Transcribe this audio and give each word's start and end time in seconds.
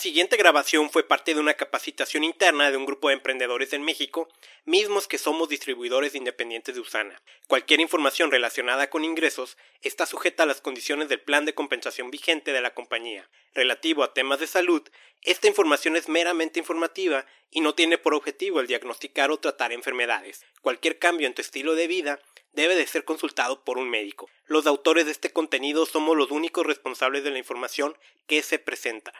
siguiente 0.00 0.38
grabación 0.38 0.90
fue 0.90 1.06
parte 1.06 1.34
de 1.34 1.40
una 1.40 1.54
capacitación 1.54 2.24
interna 2.24 2.70
de 2.70 2.76
un 2.78 2.86
grupo 2.86 3.08
de 3.08 3.14
emprendedores 3.14 3.74
en 3.74 3.82
México, 3.82 4.28
mismos 4.64 5.06
que 5.06 5.18
somos 5.18 5.50
distribuidores 5.50 6.14
independientes 6.14 6.74
de 6.74 6.80
Usana. 6.80 7.20
Cualquier 7.46 7.80
información 7.80 8.30
relacionada 8.30 8.88
con 8.88 9.04
ingresos 9.04 9.58
está 9.82 10.06
sujeta 10.06 10.44
a 10.44 10.46
las 10.46 10.62
condiciones 10.62 11.10
del 11.10 11.20
plan 11.20 11.44
de 11.44 11.54
compensación 11.54 12.10
vigente 12.10 12.52
de 12.52 12.62
la 12.62 12.72
compañía. 12.72 13.28
Relativo 13.54 14.02
a 14.02 14.14
temas 14.14 14.40
de 14.40 14.46
salud, 14.46 14.82
esta 15.22 15.48
información 15.48 15.96
es 15.96 16.08
meramente 16.08 16.58
informativa 16.58 17.26
y 17.50 17.60
no 17.60 17.74
tiene 17.74 17.98
por 17.98 18.14
objetivo 18.14 18.60
el 18.60 18.66
diagnosticar 18.66 19.30
o 19.30 19.38
tratar 19.38 19.72
enfermedades. 19.72 20.46
Cualquier 20.62 20.98
cambio 20.98 21.26
en 21.26 21.34
tu 21.34 21.42
estilo 21.42 21.74
de 21.74 21.88
vida 21.88 22.20
debe 22.52 22.74
de 22.74 22.86
ser 22.86 23.04
consultado 23.04 23.64
por 23.64 23.76
un 23.76 23.90
médico. 23.90 24.30
Los 24.46 24.66
autores 24.66 25.04
de 25.04 25.12
este 25.12 25.30
contenido 25.30 25.84
somos 25.84 26.16
los 26.16 26.30
únicos 26.30 26.66
responsables 26.66 27.22
de 27.22 27.30
la 27.30 27.38
información 27.38 27.96
que 28.26 28.42
se 28.42 28.58
presenta. 28.58 29.12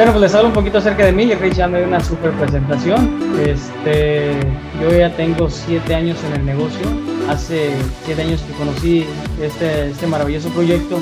Bueno, 0.00 0.14
pues 0.14 0.22
les 0.22 0.34
hablo 0.34 0.48
un 0.48 0.54
poquito 0.54 0.78
acerca 0.78 1.04
de 1.04 1.12
mí. 1.12 1.26
Ya 1.26 1.36
Rich 1.36 1.56
ya 1.56 1.68
me 1.68 1.76
dio 1.76 1.86
una 1.86 2.02
super 2.02 2.30
presentación. 2.30 3.20
Este, 3.38 4.32
yo 4.80 4.90
ya 4.96 5.14
tengo 5.14 5.50
siete 5.50 5.94
años 5.94 6.16
en 6.24 6.40
el 6.40 6.46
negocio. 6.46 6.86
Hace 7.28 7.70
siete 8.06 8.22
años 8.22 8.40
que 8.40 8.54
conocí 8.54 9.04
este, 9.42 9.90
este 9.90 10.06
maravilloso 10.06 10.48
proyecto 10.54 10.98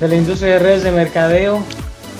de 0.00 0.08
la 0.08 0.16
industria 0.16 0.54
de 0.54 0.58
redes 0.58 0.82
de 0.82 0.90
mercadeo, 0.90 1.62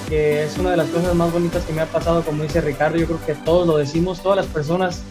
que 0.08 0.44
es 0.44 0.56
una 0.56 0.70
de 0.70 0.76
las 0.76 0.86
cosas 0.90 1.16
más 1.16 1.32
bonitas 1.32 1.64
que 1.64 1.72
me 1.72 1.80
ha 1.80 1.86
pasado, 1.86 2.22
como 2.22 2.44
dice 2.44 2.60
Ricardo. 2.60 2.96
Yo 2.96 3.06
creo 3.06 3.26
que 3.26 3.34
todos 3.34 3.66
lo 3.66 3.76
decimos, 3.76 4.22
todas 4.22 4.36
las 4.36 4.46
personas 4.46 5.02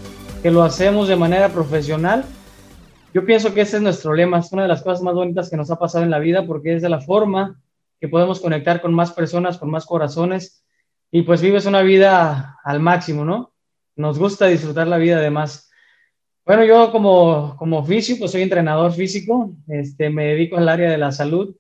que 0.42 0.52
lo 0.52 0.64
hacemos 0.64 1.10
de 1.10 1.18
manera 1.18 1.50
profesional. 1.50 2.24
Yo 3.14 3.26
pienso 3.26 3.54
que 3.54 3.60
ese 3.60 3.76
es 3.76 3.84
nuestro 3.84 4.14
lema, 4.14 4.40
es 4.40 4.54
una 4.54 4.62
de 4.62 4.70
las 4.70 4.84
cosas 4.84 5.02
más 5.02 5.16
bonitas 5.16 5.50
que 5.50 5.58
nos 5.58 5.70
ha 5.70 5.78
pasado 5.78 6.06
en 6.06 6.12
la 6.12 6.20
vida 6.20 6.46
porque 6.48 6.78
es 6.78 6.82
de 6.82 6.88
la 6.88 7.02
forma 7.02 7.60
que 8.00 8.08
podemos 8.08 8.40
conectar 8.40 8.80
con 8.80 8.94
más 8.94 9.12
personas, 9.12 9.58
con 9.58 9.70
más 9.70 9.86
corazones 9.86 10.64
y 11.12 11.22
pues 11.22 11.42
vives 11.42 11.66
una 11.66 11.82
vida 11.82 12.58
al 12.64 12.80
máximo, 12.80 13.24
¿no? 13.24 13.54
Nos 13.96 14.20
gusta 14.20 14.48
disfrutar 14.48 14.88
la 14.88 14.98
vida 14.98 15.18
además. 15.18 15.72
Bueno, 16.46 16.64
yo 16.64 16.92
como, 16.92 17.56
como 17.58 17.80
oficio, 17.80 18.16
pues 18.18 18.32
soy 18.32 18.42
entrenador 18.42 18.94
físico, 18.94 19.54
este, 19.68 20.10
me 20.10 20.28
dedico 20.28 20.58
al 20.58 20.70
área 20.70 20.90
de 20.90 20.98
la 20.98 21.12
salud 21.12 21.56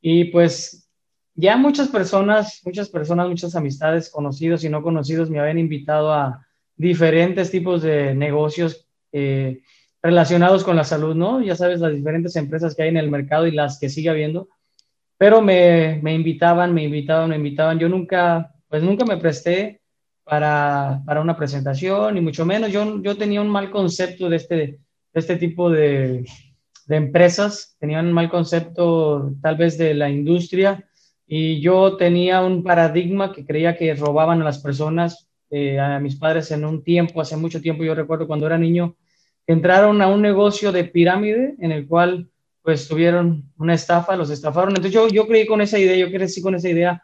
y 0.00 0.24
pues 0.24 0.90
ya 1.34 1.56
muchas 1.56 1.88
personas, 1.88 2.60
muchas 2.64 2.88
personas, 2.88 3.28
muchas 3.28 3.54
amistades, 3.54 4.10
conocidos 4.10 4.64
y 4.64 4.68
no 4.68 4.82
conocidos 4.82 5.30
me 5.30 5.38
habían 5.38 5.58
invitado 5.58 6.12
a 6.12 6.46
diferentes 6.76 7.50
tipos 7.50 7.82
de 7.82 8.14
negocios 8.14 8.86
eh, 9.12 9.62
relacionados 10.02 10.64
con 10.64 10.76
la 10.76 10.84
salud, 10.84 11.14
¿no? 11.14 11.42
Ya 11.42 11.56
sabes, 11.56 11.80
las 11.80 11.94
diferentes 11.94 12.36
empresas 12.36 12.74
que 12.74 12.82
hay 12.82 12.88
en 12.88 12.96
el 12.96 13.10
mercado 13.10 13.46
y 13.46 13.52
las 13.52 13.78
que 13.78 13.88
sigue 13.88 14.10
habiendo, 14.10 14.48
pero 15.18 15.40
me, 15.42 16.00
me 16.02 16.14
invitaban, 16.14 16.74
me 16.74 16.84
invitaban, 16.84 17.30
me 17.30 17.36
invitaban. 17.36 17.78
Yo 17.78 17.88
nunca 17.88 18.54
pues 18.68 18.82
nunca 18.82 19.04
me 19.04 19.16
presté 19.16 19.80
para, 20.24 21.02
para 21.06 21.20
una 21.20 21.36
presentación, 21.36 22.14
ni 22.14 22.20
mucho 22.20 22.44
menos. 22.44 22.72
Yo, 22.72 23.00
yo 23.02 23.16
tenía 23.16 23.40
un 23.40 23.48
mal 23.48 23.70
concepto 23.70 24.28
de 24.28 24.36
este, 24.36 24.78
este 25.12 25.36
tipo 25.36 25.70
de, 25.70 26.24
de 26.86 26.96
empresas, 26.96 27.76
tenía 27.78 28.00
un 28.00 28.12
mal 28.12 28.30
concepto 28.30 29.32
tal 29.42 29.56
vez 29.56 29.76
de 29.76 29.94
la 29.94 30.08
industria 30.08 30.84
y 31.26 31.60
yo 31.60 31.96
tenía 31.96 32.40
un 32.42 32.62
paradigma 32.62 33.32
que 33.32 33.44
creía 33.44 33.76
que 33.76 33.94
robaban 33.94 34.40
a 34.40 34.44
las 34.44 34.58
personas, 34.58 35.28
eh, 35.50 35.78
a 35.78 35.98
mis 35.98 36.16
padres 36.16 36.50
en 36.52 36.64
un 36.64 36.82
tiempo, 36.84 37.20
hace 37.20 37.36
mucho 37.36 37.60
tiempo, 37.60 37.82
yo 37.82 37.94
recuerdo 37.94 38.26
cuando 38.26 38.46
era 38.46 38.58
niño, 38.58 38.96
entraron 39.46 40.00
a 40.02 40.08
un 40.08 40.22
negocio 40.22 40.72
de 40.72 40.84
pirámide 40.84 41.56
en 41.58 41.72
el 41.72 41.86
cual 41.86 42.30
pues 42.62 42.88
tuvieron 42.88 43.44
una 43.58 43.74
estafa, 43.74 44.16
los 44.16 44.30
estafaron. 44.30 44.70
Entonces 44.70 44.92
yo, 44.92 45.08
yo 45.08 45.26
creí 45.28 45.46
con 45.46 45.60
esa 45.60 45.78
idea, 45.78 45.96
yo 45.96 46.10
crecí 46.10 46.42
con 46.42 46.54
esa 46.56 46.68
idea 46.68 47.02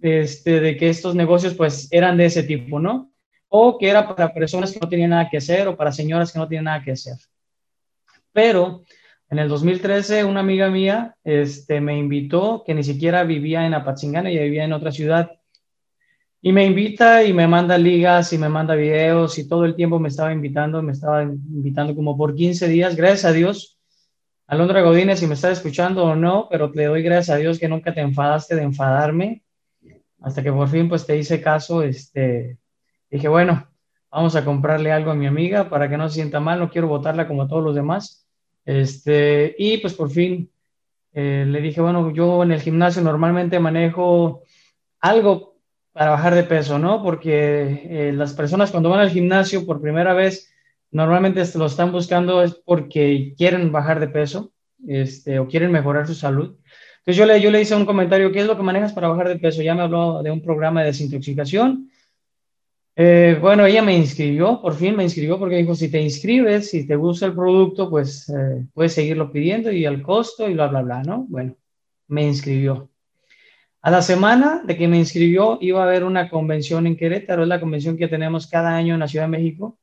este, 0.00 0.60
de 0.60 0.76
que 0.76 0.88
estos 0.88 1.14
negocios 1.14 1.54
pues 1.54 1.88
eran 1.90 2.16
de 2.16 2.26
ese 2.26 2.42
tipo, 2.42 2.78
¿no? 2.78 3.12
O 3.48 3.78
que 3.78 3.88
era 3.88 4.14
para 4.14 4.32
personas 4.34 4.72
que 4.72 4.80
no 4.80 4.88
tenían 4.88 5.10
nada 5.10 5.28
que 5.30 5.38
hacer 5.38 5.68
o 5.68 5.76
para 5.76 5.92
señoras 5.92 6.32
que 6.32 6.38
no 6.38 6.48
tienen 6.48 6.64
nada 6.64 6.82
que 6.82 6.92
hacer. 6.92 7.16
Pero 8.32 8.84
en 9.30 9.38
el 9.38 9.48
2013 9.48 10.24
una 10.24 10.40
amiga 10.40 10.68
mía 10.68 11.16
este, 11.24 11.80
me 11.80 11.98
invitó, 11.98 12.62
que 12.66 12.74
ni 12.74 12.84
siquiera 12.84 13.24
vivía 13.24 13.66
en 13.66 13.74
Apatzingán, 13.74 14.26
ella 14.26 14.42
vivía 14.42 14.64
en 14.64 14.72
otra 14.72 14.92
ciudad, 14.92 15.30
y 16.42 16.52
me 16.52 16.64
invita 16.64 17.24
y 17.24 17.32
me 17.32 17.48
manda 17.48 17.76
ligas 17.76 18.32
y 18.32 18.38
me 18.38 18.48
manda 18.48 18.76
videos 18.76 19.38
y 19.38 19.48
todo 19.48 19.64
el 19.64 19.74
tiempo 19.74 19.98
me 19.98 20.08
estaba 20.08 20.32
invitando, 20.32 20.80
me 20.80 20.92
estaba 20.92 21.24
invitando 21.24 21.94
como 21.94 22.16
por 22.16 22.36
15 22.36 22.68
días, 22.68 22.94
gracias 22.94 23.24
a 23.24 23.32
Dios. 23.32 23.78
Alondra 24.46 24.82
Godínez, 24.82 25.18
si 25.18 25.26
me 25.26 25.34
está 25.34 25.50
escuchando 25.50 26.04
o 26.04 26.14
no, 26.14 26.46
pero 26.48 26.70
le 26.72 26.84
doy 26.84 27.02
gracias 27.02 27.36
a 27.36 27.40
Dios 27.40 27.58
que 27.58 27.68
nunca 27.68 27.92
te 27.92 28.00
enfadaste 28.00 28.54
de 28.54 28.62
enfadarme 28.62 29.42
hasta 30.20 30.42
que 30.42 30.52
por 30.52 30.68
fin 30.68 30.88
pues 30.88 31.06
te 31.06 31.16
hice 31.16 31.40
caso, 31.40 31.82
este, 31.82 32.58
dije, 33.10 33.28
bueno, 33.28 33.68
vamos 34.10 34.36
a 34.36 34.44
comprarle 34.44 34.92
algo 34.92 35.10
a 35.10 35.14
mi 35.14 35.26
amiga 35.26 35.68
para 35.68 35.88
que 35.88 35.96
no 35.96 36.08
se 36.08 36.16
sienta 36.16 36.40
mal, 36.40 36.58
no 36.58 36.70
quiero 36.70 36.88
votarla 36.88 37.28
como 37.28 37.46
todos 37.46 37.62
los 37.62 37.74
demás. 37.74 38.26
Este, 38.64 39.54
y 39.58 39.78
pues 39.78 39.94
por 39.94 40.10
fin 40.10 40.50
eh, 41.12 41.44
le 41.46 41.60
dije, 41.60 41.80
bueno, 41.80 42.10
yo 42.12 42.42
en 42.42 42.52
el 42.52 42.60
gimnasio 42.60 43.02
normalmente 43.02 43.60
manejo 43.60 44.42
algo 45.00 45.56
para 45.92 46.10
bajar 46.10 46.34
de 46.34 46.44
peso, 46.44 46.78
¿no? 46.78 47.02
Porque 47.02 48.08
eh, 48.08 48.12
las 48.12 48.34
personas 48.34 48.70
cuando 48.70 48.90
van 48.90 49.00
al 49.00 49.10
gimnasio 49.10 49.64
por 49.64 49.80
primera 49.80 50.12
vez, 50.12 50.52
normalmente 50.90 51.42
lo 51.54 51.66
están 51.66 51.92
buscando 51.92 52.42
es 52.42 52.54
porque 52.54 53.34
quieren 53.38 53.72
bajar 53.72 54.00
de 54.00 54.08
peso 54.08 54.52
este, 54.86 55.38
o 55.38 55.48
quieren 55.48 55.72
mejorar 55.72 56.06
su 56.06 56.14
salud. 56.14 56.56
Yo 57.06 57.24
le, 57.24 57.40
yo 57.40 57.52
le 57.52 57.60
hice 57.60 57.76
un 57.76 57.86
comentario, 57.86 58.32
¿qué 58.32 58.40
es 58.40 58.46
lo 58.46 58.56
que 58.56 58.64
manejas 58.64 58.92
para 58.92 59.08
bajar 59.08 59.28
de 59.28 59.38
peso? 59.38 59.62
Ya 59.62 59.76
me 59.76 59.82
habló 59.82 60.24
de 60.24 60.30
un 60.32 60.42
programa 60.42 60.80
de 60.80 60.88
desintoxicación. 60.88 61.88
Eh, 62.96 63.38
bueno, 63.40 63.64
ella 63.64 63.82
me 63.82 63.96
inscribió, 63.96 64.60
por 64.60 64.74
fin 64.74 64.96
me 64.96 65.04
inscribió 65.04 65.38
porque 65.38 65.56
dijo, 65.56 65.74
si 65.74 65.88
te 65.90 66.00
inscribes, 66.00 66.70
si 66.70 66.86
te 66.86 66.96
gusta 66.96 67.26
el 67.26 67.34
producto, 67.34 67.88
pues 67.90 68.28
eh, 68.30 68.66
puedes 68.74 68.94
seguirlo 68.94 69.30
pidiendo 69.30 69.70
y 69.70 69.84
al 69.84 70.02
costo 70.02 70.48
y 70.48 70.54
bla, 70.54 70.66
bla, 70.66 70.82
bla, 70.82 71.02
¿no? 71.02 71.26
Bueno, 71.28 71.56
me 72.08 72.26
inscribió. 72.26 72.90
A 73.82 73.90
la 73.90 74.02
semana 74.02 74.62
de 74.64 74.76
que 74.76 74.88
me 74.88 74.98
inscribió 74.98 75.58
iba 75.60 75.80
a 75.80 75.86
haber 75.86 76.02
una 76.02 76.28
convención 76.28 76.88
en 76.88 76.96
Querétaro, 76.96 77.42
es 77.42 77.48
la 77.48 77.60
convención 77.60 77.96
que 77.96 78.08
tenemos 78.08 78.48
cada 78.48 78.74
año 78.74 78.94
en 78.94 79.00
la 79.00 79.08
Ciudad 79.08 79.26
de 79.26 79.30
México. 79.30 79.78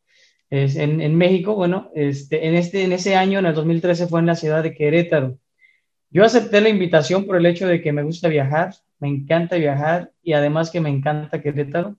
Es 0.50 0.76
en, 0.76 1.00
en 1.00 1.16
México, 1.16 1.56
bueno, 1.56 1.90
este, 1.96 2.48
en, 2.48 2.56
este, 2.56 2.84
en 2.84 2.92
ese 2.92 3.16
año, 3.16 3.40
en 3.40 3.46
el 3.46 3.54
2013, 3.54 4.08
fue 4.08 4.20
en 4.20 4.26
la 4.26 4.36
ciudad 4.36 4.62
de 4.62 4.74
Querétaro. 4.74 5.38
Yo 6.14 6.24
acepté 6.24 6.62
la 6.62 6.70
invitación 6.70 7.26
por 7.26 7.38
el 7.38 7.46
hecho 7.48 7.68
de 7.68 7.82
que 7.82 7.92
me 7.92 8.04
gusta 8.04 8.28
viajar, 8.28 8.76
me 9.00 9.08
encanta 9.08 9.56
viajar 9.56 10.12
y 10.22 10.34
además 10.34 10.70
que 10.70 10.80
me 10.80 10.90
encanta 10.90 11.42
Querétaro. 11.42 11.98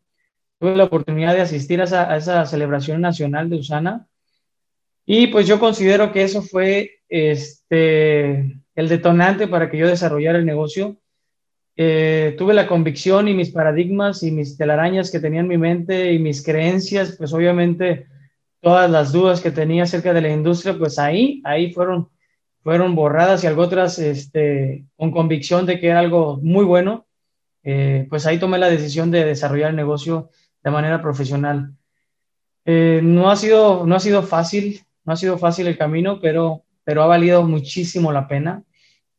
Tuve 0.60 0.76
la 0.76 0.84
oportunidad 0.84 1.34
de 1.34 1.40
asistir 1.40 1.80
a 1.80 2.16
esa, 2.16 2.46
celebración 2.46 3.00
nacional 3.00 3.50
de 3.50 3.56
Usana 3.56 4.06
y 5.04 5.26
pues 5.26 5.48
yo 5.48 5.58
considero 5.58 6.12
que 6.12 6.22
eso 6.22 6.42
fue 6.42 7.00
este, 7.08 8.56
el 8.76 8.88
detonante 8.88 9.48
para 9.48 9.68
que 9.68 9.78
yo 9.78 9.88
desarrollara 9.88 10.38
el 10.38 10.46
negocio. 10.46 10.96
Eh, 11.76 12.36
tuve 12.38 12.54
la 12.54 12.68
convicción 12.68 13.26
y 13.26 13.34
mis 13.34 13.50
paradigmas 13.50 14.22
y 14.22 14.30
mis 14.30 14.56
telarañas 14.56 15.10
que 15.10 15.18
tenía 15.18 15.40
en 15.40 15.48
mi 15.48 15.58
mente 15.58 16.12
y 16.12 16.20
mis 16.20 16.44
creencias, 16.44 17.16
pues 17.18 17.32
obviamente 17.32 18.06
todas 18.60 18.88
las 18.88 19.10
dudas 19.10 19.40
que 19.40 19.50
tenía 19.50 19.82
acerca 19.82 20.12
de 20.12 20.22
la 20.22 20.30
industria, 20.30 20.78
pues 20.78 21.00
ahí, 21.00 21.42
ahí 21.44 21.72
fueron 21.72 22.13
fueron 22.64 22.94
borradas 22.94 23.44
y 23.44 23.46
algo 23.46 23.62
otras 23.62 23.98
este, 23.98 24.86
con 24.96 25.10
convicción 25.10 25.66
de 25.66 25.78
que 25.78 25.88
era 25.88 26.00
algo 26.00 26.38
muy 26.42 26.64
bueno, 26.64 27.06
eh, 27.62 28.06
pues 28.08 28.24
ahí 28.24 28.38
tomé 28.38 28.56
la 28.56 28.70
decisión 28.70 29.10
de 29.10 29.22
desarrollar 29.22 29.70
el 29.70 29.76
negocio 29.76 30.30
de 30.62 30.70
manera 30.70 31.02
profesional. 31.02 31.74
Eh, 32.64 33.00
no, 33.02 33.30
ha 33.30 33.36
sido, 33.36 33.86
no 33.86 33.94
ha 33.94 34.00
sido 34.00 34.22
fácil, 34.22 34.80
no 35.04 35.12
ha 35.12 35.16
sido 35.16 35.36
fácil 35.36 35.66
el 35.66 35.76
camino, 35.76 36.20
pero, 36.20 36.64
pero 36.84 37.02
ha 37.02 37.06
valido 37.06 37.42
muchísimo 37.42 38.12
la 38.12 38.26
pena. 38.28 38.64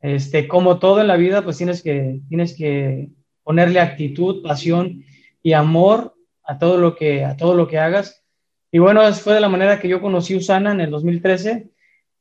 Este, 0.02 0.48
como 0.48 0.80
todo 0.80 1.00
en 1.00 1.08
la 1.08 1.16
vida, 1.16 1.44
pues 1.44 1.58
tienes 1.58 1.84
que, 1.84 2.22
tienes 2.28 2.56
que 2.56 3.10
ponerle 3.44 3.80
actitud, 3.80 4.42
pasión 4.42 5.04
y 5.44 5.54
amor 5.54 6.16
a 6.44 6.58
todo 6.58 6.80
lo 6.80 6.96
que, 6.96 7.24
a 7.24 7.38
todo 7.38 7.54
lo 7.54 7.68
que 7.68 7.78
hagas. 7.78 8.24
Y 8.72 8.80
bueno, 8.80 9.02
fue 9.14 9.36
de 9.36 9.40
la 9.40 9.50
manera 9.50 9.80
que 9.80 9.88
yo 9.88 10.02
conocí 10.02 10.36
Usana 10.36 10.72
en 10.72 10.82
el 10.82 10.90
2013 10.90 11.75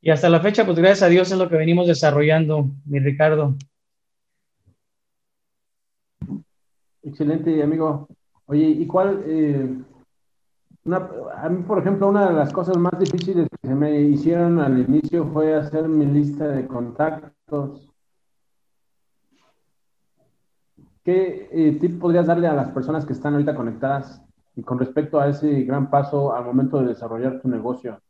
y 0.04 0.10
hasta 0.10 0.28
la 0.28 0.40
fecha, 0.40 0.66
pues 0.66 0.76
gracias 0.76 1.02
a 1.02 1.08
Dios 1.08 1.32
es 1.32 1.38
lo 1.38 1.48
que 1.48 1.56
venimos 1.56 1.86
desarrollando, 1.86 2.68
mi 2.84 2.98
Ricardo. 2.98 3.56
Excelente, 7.02 7.62
amigo. 7.62 8.06
Oye, 8.44 8.66
¿y 8.66 8.86
cuál? 8.86 9.22
Eh, 9.26 9.66
a 10.92 11.48
mí, 11.48 11.62
por 11.62 11.78
ejemplo, 11.78 12.08
una 12.08 12.28
de 12.28 12.34
las 12.34 12.52
cosas 12.52 12.76
más 12.76 12.98
difíciles 12.98 13.48
que 13.48 13.68
se 13.68 13.74
me 13.74 13.98
hicieron 14.02 14.60
al 14.60 14.78
inicio 14.78 15.26
fue 15.32 15.54
hacer 15.54 15.88
mi 15.88 16.04
lista 16.04 16.48
de 16.48 16.66
contactos. 16.66 17.90
¿qué 21.02 21.48
eh, 21.50 21.78
tip 21.80 21.98
podrías 21.98 22.26
darle 22.26 22.46
a 22.46 22.54
las 22.54 22.70
personas 22.72 23.06
que 23.06 23.14
están 23.14 23.34
ahorita 23.34 23.54
conectadas 23.54 24.22
y 24.54 24.62
con 24.62 24.78
respecto 24.78 25.18
a 25.18 25.28
ese 25.28 25.62
gran 25.62 25.90
paso 25.90 26.34
al 26.34 26.44
momento 26.44 26.80
de 26.80 26.88
desarrollar 26.88 27.40
tu 27.40 27.48
negocio? 27.48 28.00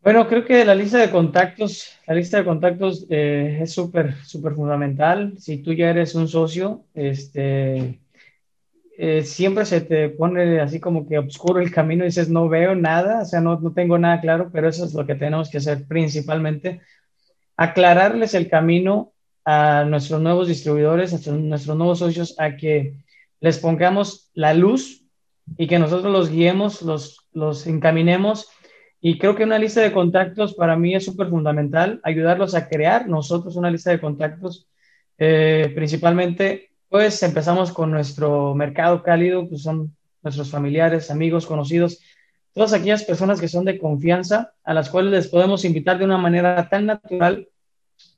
Bueno, 0.00 0.28
creo 0.28 0.44
que 0.44 0.64
la 0.64 0.74
lista 0.74 0.98
de 0.98 1.10
contactos, 1.10 1.88
la 2.06 2.14
lista 2.14 2.38
de 2.38 2.44
contactos 2.44 3.06
eh, 3.10 3.58
es 3.62 3.72
súper, 3.72 4.14
súper 4.24 4.54
fundamental. 4.54 5.34
Si 5.38 5.58
tú 5.58 5.72
ya 5.72 5.90
eres 5.90 6.14
un 6.14 6.28
socio, 6.28 6.84
este, 6.94 8.00
eh, 8.96 9.22
siempre 9.24 9.64
se 9.64 9.80
te 9.80 10.08
pone 10.08 10.60
así 10.60 10.78
como 10.78 11.06
que 11.06 11.18
oscuro 11.18 11.60
el 11.60 11.72
camino 11.72 12.04
y 12.04 12.08
dices, 12.08 12.28
no 12.28 12.48
veo 12.48 12.76
nada, 12.76 13.22
o 13.22 13.24
sea, 13.24 13.40
no, 13.40 13.58
no 13.60 13.72
tengo 13.72 13.98
nada 13.98 14.20
claro, 14.20 14.50
pero 14.52 14.68
eso 14.68 14.84
es 14.84 14.94
lo 14.94 15.04
que 15.04 15.16
tenemos 15.16 15.50
que 15.50 15.58
hacer 15.58 15.84
principalmente, 15.86 16.80
aclararles 17.56 18.34
el 18.34 18.48
camino 18.48 19.12
a 19.44 19.84
nuestros 19.84 20.20
nuevos 20.20 20.46
distribuidores, 20.46 21.12
a 21.12 21.32
nuestros 21.32 21.76
nuevos 21.76 21.98
socios, 21.98 22.34
a 22.38 22.56
que 22.56 22.94
les 23.40 23.58
pongamos 23.58 24.30
la 24.34 24.54
luz 24.54 25.04
y 25.56 25.66
que 25.66 25.78
nosotros 25.78 26.12
los 26.12 26.30
guiemos, 26.30 26.82
los, 26.82 27.26
los 27.32 27.66
encaminemos 27.66 28.48
y 29.00 29.18
creo 29.18 29.36
que 29.36 29.44
una 29.44 29.58
lista 29.58 29.80
de 29.80 29.92
contactos 29.92 30.54
para 30.54 30.76
mí 30.76 30.94
es 30.94 31.04
súper 31.04 31.28
fundamental, 31.28 32.00
ayudarlos 32.02 32.54
a 32.54 32.68
crear 32.68 33.08
nosotros 33.08 33.56
una 33.56 33.70
lista 33.70 33.90
de 33.90 34.00
contactos. 34.00 34.66
Eh, 35.18 35.70
principalmente, 35.74 36.70
pues 36.88 37.22
empezamos 37.22 37.70
con 37.72 37.90
nuestro 37.90 38.54
mercado 38.54 39.02
cálido, 39.02 39.48
pues 39.48 39.62
son 39.62 39.94
nuestros 40.22 40.50
familiares, 40.50 41.10
amigos, 41.10 41.46
conocidos, 41.46 42.00
todas 42.52 42.72
aquellas 42.72 43.04
personas 43.04 43.40
que 43.40 43.46
son 43.46 43.64
de 43.64 43.78
confianza, 43.78 44.52
a 44.64 44.74
las 44.74 44.90
cuales 44.90 45.12
les 45.12 45.28
podemos 45.28 45.64
invitar 45.64 45.98
de 45.98 46.04
una 46.04 46.18
manera 46.18 46.68
tan 46.68 46.86
natural 46.86 47.48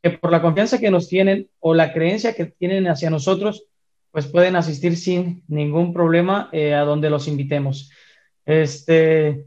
que 0.02 0.10
por 0.10 0.30
la 0.30 0.40
confianza 0.40 0.78
que 0.78 0.90
nos 0.90 1.08
tienen 1.08 1.48
o 1.58 1.74
la 1.74 1.92
creencia 1.92 2.34
que 2.34 2.46
tienen 2.46 2.88
hacia 2.88 3.10
nosotros, 3.10 3.64
pues 4.12 4.26
pueden 4.26 4.56
asistir 4.56 4.96
sin 4.96 5.44
ningún 5.46 5.92
problema 5.92 6.48
eh, 6.52 6.74
a 6.74 6.80
donde 6.80 7.10
los 7.10 7.28
invitemos. 7.28 7.90
Este, 8.46 9.44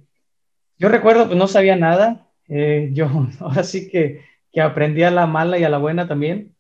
yo 0.78 0.90
recuerdo, 0.90 1.28
pues 1.28 1.38
no 1.38 1.48
sabía 1.48 1.76
nada. 1.76 2.28
Eh, 2.48 2.90
yo 2.94 3.10
ahora 3.40 3.64
sí 3.64 3.90
que, 3.90 4.22
que 4.52 4.62
aprendí 4.62 5.04
a 5.04 5.12
la 5.12 5.28
mala 5.28 5.58
y 5.58 5.64
a 5.64 5.70
la 5.70 5.78
buena 5.78 6.08
también. 6.08 6.56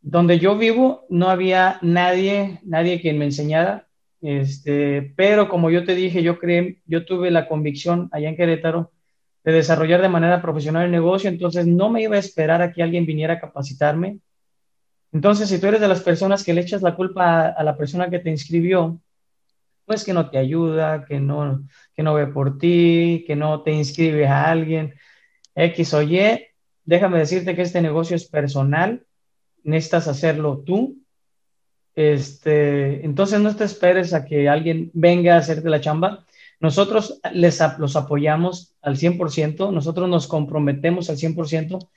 Donde 0.00 0.38
yo 0.38 0.56
vivo 0.56 1.06
no 1.08 1.28
había 1.28 1.78
nadie, 1.82 2.60
nadie 2.62 3.00
quien 3.00 3.18
me 3.18 3.24
enseñara. 3.26 3.88
Este, 4.20 5.12
pero 5.16 5.48
como 5.48 5.70
yo 5.70 5.84
te 5.84 5.94
dije, 5.94 6.22
yo 6.22 6.38
creé, 6.38 6.80
yo 6.86 7.04
tuve 7.04 7.30
la 7.30 7.46
convicción 7.48 8.08
allá 8.12 8.28
en 8.28 8.36
Querétaro 8.36 8.92
de 9.44 9.52
desarrollar 9.52 10.02
de 10.02 10.08
manera 10.08 10.42
profesional 10.42 10.84
el 10.84 10.90
negocio, 10.90 11.30
entonces 11.30 11.66
no 11.66 11.88
me 11.88 12.02
iba 12.02 12.16
a 12.16 12.18
esperar 12.18 12.60
a 12.60 12.72
que 12.72 12.82
alguien 12.82 13.06
viniera 13.06 13.34
a 13.34 13.40
capacitarme. 13.40 14.18
Entonces, 15.12 15.48
si 15.48 15.58
tú 15.58 15.68
eres 15.68 15.80
de 15.80 15.88
las 15.88 16.02
personas 16.02 16.44
que 16.44 16.52
le 16.52 16.60
echas 16.60 16.82
la 16.82 16.94
culpa 16.94 17.46
a, 17.46 17.48
a 17.48 17.64
la 17.64 17.76
persona 17.76 18.10
que 18.10 18.18
te 18.18 18.30
inscribió, 18.30 19.00
pues 19.88 20.04
que 20.04 20.12
no 20.12 20.30
te 20.30 20.38
ayuda, 20.38 21.04
que 21.04 21.18
no, 21.18 21.66
que 21.96 22.04
no 22.04 22.14
ve 22.14 22.28
por 22.28 22.58
ti, 22.58 23.24
que 23.26 23.34
no 23.34 23.62
te 23.62 23.72
inscribes 23.72 24.28
a 24.28 24.50
alguien, 24.50 24.94
X 25.56 25.94
o 25.94 26.02
Y, 26.02 26.46
déjame 26.84 27.18
decirte 27.18 27.56
que 27.56 27.62
este 27.62 27.82
negocio 27.82 28.14
es 28.14 28.26
personal, 28.26 29.04
necesitas 29.64 30.06
hacerlo 30.06 30.62
tú. 30.64 30.98
Este, 31.96 33.04
entonces 33.04 33.40
no 33.40 33.56
te 33.56 33.64
esperes 33.64 34.14
a 34.14 34.24
que 34.24 34.48
alguien 34.48 34.90
venga 34.94 35.34
a 35.34 35.38
hacerte 35.38 35.68
la 35.68 35.80
chamba. 35.80 36.24
Nosotros 36.60 37.20
les, 37.32 37.60
los 37.78 37.96
apoyamos 37.96 38.76
al 38.82 38.96
100%, 38.96 39.72
nosotros 39.72 40.08
nos 40.08 40.28
comprometemos 40.28 41.10
al 41.10 41.16
100%, 41.16 41.88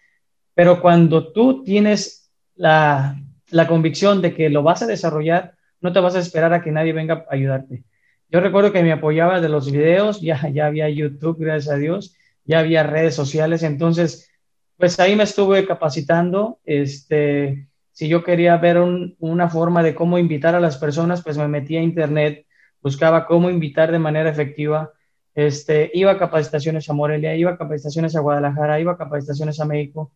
pero 0.56 0.82
cuando 0.82 1.32
tú 1.32 1.64
tienes 1.64 2.32
la, 2.56 3.22
la 3.50 3.68
convicción 3.68 4.22
de 4.22 4.34
que 4.34 4.50
lo 4.50 4.64
vas 4.64 4.82
a 4.82 4.88
desarrollar, 4.88 5.56
no 5.82 5.92
te 5.92 6.00
vas 6.00 6.16
a 6.16 6.20
esperar 6.20 6.54
a 6.54 6.62
que 6.62 6.72
nadie 6.72 6.94
venga 6.94 7.26
a 7.30 7.34
ayudarte. 7.34 7.84
Yo 8.30 8.40
recuerdo 8.40 8.72
que 8.72 8.82
me 8.82 8.94
apoyaba 8.94 9.42
de 9.42 9.50
los 9.50 9.72
videos, 9.72 10.22
ya, 10.22 10.48
ya 10.50 10.68
había 10.68 10.90
YouTube, 10.90 11.38
gracias 11.40 11.76
a 11.76 11.78
Dios, 11.78 12.16
ya 12.46 12.60
había 12.60 12.84
redes 12.84 13.14
sociales, 13.14 13.64
entonces, 13.64 14.32
pues 14.78 15.00
ahí 15.00 15.16
me 15.16 15.24
estuve 15.24 15.66
capacitando, 15.66 16.60
este, 16.64 17.68
si 17.92 18.08
yo 18.08 18.24
quería 18.24 18.56
ver 18.58 18.80
una 19.20 19.50
forma 19.50 19.84
de 19.84 19.94
cómo 19.94 20.18
invitar 20.18 20.56
a 20.56 20.62
las 20.62 20.78
personas, 20.78 21.22
pues 21.24 21.38
me 21.38 21.48
metía 21.48 21.82
a 21.82 21.84
internet, 21.84 22.46
buscaba 22.82 23.26
cómo 23.26 23.50
invitar 23.50 23.92
de 23.92 24.00
manera 24.00 24.30
efectiva, 24.30 24.92
este, 25.36 25.92
iba 25.94 26.12
a 26.12 26.18
capacitaciones 26.18 26.90
a 26.90 26.94
Morelia, 26.94 27.36
iba 27.36 27.52
a 27.52 27.58
capacitaciones 27.58 28.16
a 28.16 28.22
Guadalajara, 28.22 28.80
iba 28.80 28.94
a 28.94 28.98
capacitaciones 28.98 29.60
a 29.60 29.66
México. 29.66 30.12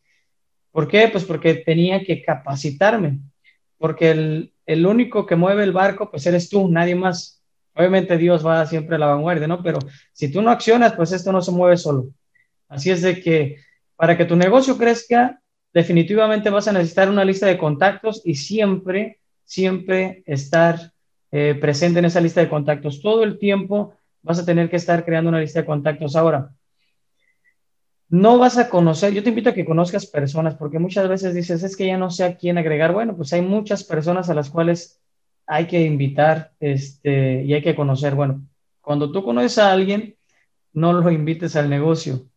¿Por 0.72 0.88
qué? 0.88 1.08
Pues 1.10 1.24
porque 1.26 1.56
tenía 1.56 2.04
que 2.04 2.22
capacitarme, 2.22 3.20
porque 3.78 4.12
el, 4.12 4.55
el 4.66 4.86
único 4.86 5.26
que 5.26 5.36
mueve 5.36 5.64
el 5.64 5.72
barco, 5.72 6.10
pues 6.10 6.26
eres 6.26 6.50
tú, 6.50 6.68
nadie 6.70 6.96
más. 6.96 7.42
Obviamente 7.76 8.18
Dios 8.18 8.46
va 8.46 8.66
siempre 8.66 8.96
a 8.96 9.00
la 9.00 9.08
vanguardia, 9.08 9.48
¿no? 9.48 9.62
Pero 9.62 9.80
si 10.14 10.32
tú 10.32 10.42
no 10.42 10.50
accionas, 10.50 10.94
pues 10.94 11.12
esto 11.12 11.32
no 11.32 11.42
se 11.42 11.52
mueve 11.52 11.78
solo. 11.78 12.08
Así 12.68 12.90
es 12.90 13.02
de 13.02 13.22
que 13.22 13.58
para 13.96 14.18
que 14.18 14.26
tu 14.26 14.36
negocio 14.36 14.78
crezca, 14.78 15.42
definitivamente 15.74 16.50
vas 16.50 16.68
a 16.68 16.74
necesitar 16.74 17.10
una 17.10 17.26
lista 17.26 17.48
de 17.48 17.58
contactos 17.58 18.22
y 18.24 18.36
siempre, 18.36 19.20
siempre 19.44 20.24
estar 20.26 20.94
eh, 21.32 21.56
presente 21.60 22.00
en 22.00 22.06
esa 22.06 22.22
lista 22.22 22.42
de 22.42 22.50
contactos. 22.50 23.02
Todo 23.02 23.24
el 23.24 23.38
tiempo 23.38 23.94
vas 24.22 24.40
a 24.40 24.46
tener 24.46 24.70
que 24.70 24.78
estar 24.78 25.04
creando 25.04 25.30
una 25.30 25.42
lista 25.42 25.60
de 25.60 25.66
contactos. 25.66 26.16
Ahora, 26.16 26.50
no 28.10 28.38
vas 28.38 28.58
a 28.58 28.70
conocer, 28.70 29.14
yo 29.14 29.24
te 29.24 29.30
invito 29.30 29.50
a 29.50 29.54
que 29.54 29.66
conozcas 29.66 30.06
personas, 30.06 30.56
porque 30.56 30.80
muchas 30.80 31.10
veces 31.10 31.34
dices, 31.34 31.64
es 31.64 31.76
que 31.76 31.88
ya 31.88 31.98
no 31.98 32.12
sé 32.12 32.24
a 32.24 32.38
quién 32.38 32.58
agregar. 32.58 32.94
Bueno, 32.94 33.16
pues 33.16 33.34
hay 33.34 33.42
muchas 33.42 33.84
personas 33.84 34.30
a 34.30 34.36
las 34.36 34.50
cuales 34.50 35.02
hay 35.48 35.68
que 35.68 35.82
invitar 35.82 36.52
este, 36.60 37.44
y 37.44 37.54
hay 37.54 37.62
que 37.62 37.76
conocer. 37.76 38.16
Bueno, 38.16 38.42
cuando 38.82 39.12
tú 39.12 39.24
conoces 39.24 39.58
a 39.58 39.72
alguien, 39.72 40.16
no 40.74 40.94
lo 40.94 41.10
invites 41.10 41.56
al 41.56 41.70
negocio, 41.70 42.28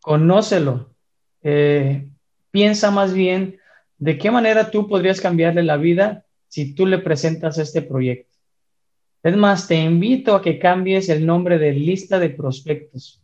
conócelo. 0.00 0.94
Eh, 1.42 2.08
piensa 2.50 2.90
más 2.90 3.12
bien 3.12 3.58
de 3.98 4.18
qué 4.18 4.30
manera 4.30 4.70
tú 4.70 4.88
podrías 4.88 5.20
cambiarle 5.20 5.62
la 5.62 5.76
vida 5.76 6.24
si 6.48 6.74
tú 6.74 6.86
le 6.86 6.98
presentas 6.98 7.58
este 7.58 7.82
proyecto. 7.82 8.34
Es 9.22 9.36
más, 9.36 9.68
te 9.68 9.76
invito 9.76 10.34
a 10.34 10.42
que 10.42 10.58
cambies 10.58 11.08
el 11.08 11.26
nombre 11.26 11.58
de 11.58 11.72
lista 11.72 12.18
de 12.18 12.30
prospectos 12.30 13.22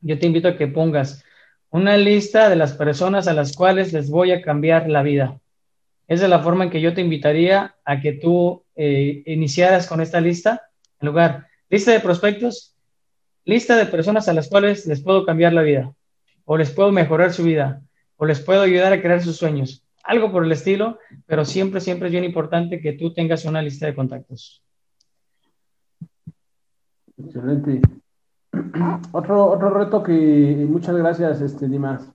yo 0.00 0.18
te 0.18 0.26
invito 0.26 0.48
a 0.48 0.56
que 0.56 0.66
pongas 0.66 1.24
una 1.70 1.96
lista 1.96 2.48
de 2.48 2.56
las 2.56 2.72
personas 2.72 3.28
a 3.28 3.32
las 3.32 3.54
cuales 3.54 3.92
les 3.92 4.10
voy 4.10 4.32
a 4.32 4.42
cambiar 4.42 4.88
la 4.88 5.02
vida. 5.02 5.38
Esa 6.08 6.24
es 6.24 6.30
la 6.30 6.40
forma 6.40 6.64
en 6.64 6.70
que 6.70 6.80
yo 6.80 6.92
te 6.92 7.00
invitaría 7.00 7.76
a 7.84 8.00
que 8.00 8.14
tú 8.14 8.64
eh, 8.74 9.22
iniciaras 9.26 9.86
con 9.86 10.00
esta 10.00 10.20
lista. 10.20 10.68
En 11.00 11.06
lugar, 11.06 11.46
lista 11.68 11.92
de 11.92 12.00
prospectos, 12.00 12.74
lista 13.44 13.76
de 13.76 13.86
personas 13.86 14.28
a 14.28 14.32
las 14.32 14.48
cuales 14.48 14.86
les 14.86 15.00
puedo 15.02 15.24
cambiar 15.24 15.52
la 15.52 15.62
vida, 15.62 15.94
o 16.44 16.56
les 16.56 16.70
puedo 16.70 16.90
mejorar 16.90 17.32
su 17.32 17.44
vida, 17.44 17.82
o 18.16 18.26
les 18.26 18.40
puedo 18.40 18.62
ayudar 18.62 18.92
a 18.92 19.00
crear 19.00 19.22
sus 19.22 19.36
sueños. 19.36 19.84
Algo 20.02 20.32
por 20.32 20.44
el 20.44 20.50
estilo, 20.50 20.98
pero 21.26 21.44
siempre, 21.44 21.80
siempre 21.80 22.08
es 22.08 22.12
bien 22.12 22.24
importante 22.24 22.80
que 22.80 22.94
tú 22.94 23.12
tengas 23.12 23.44
una 23.44 23.62
lista 23.62 23.86
de 23.86 23.94
contactos. 23.94 24.64
Excelente. 27.16 27.80
Otro, 29.12 29.46
otro 29.46 29.70
reto 29.70 30.02
que, 30.02 30.66
muchas 30.68 30.96
gracias, 30.96 31.40
este, 31.40 31.68
Dimas. 31.68 32.12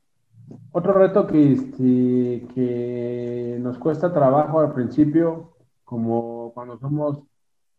Otro 0.71 0.93
reto 0.93 1.25
que, 1.27 1.53
este, 1.53 2.47
que 2.53 3.57
nos 3.61 3.77
cuesta 3.77 4.13
trabajo 4.13 4.59
al 4.59 4.73
principio, 4.73 5.53
como 5.83 6.51
cuando 6.53 6.77
somos 6.77 7.23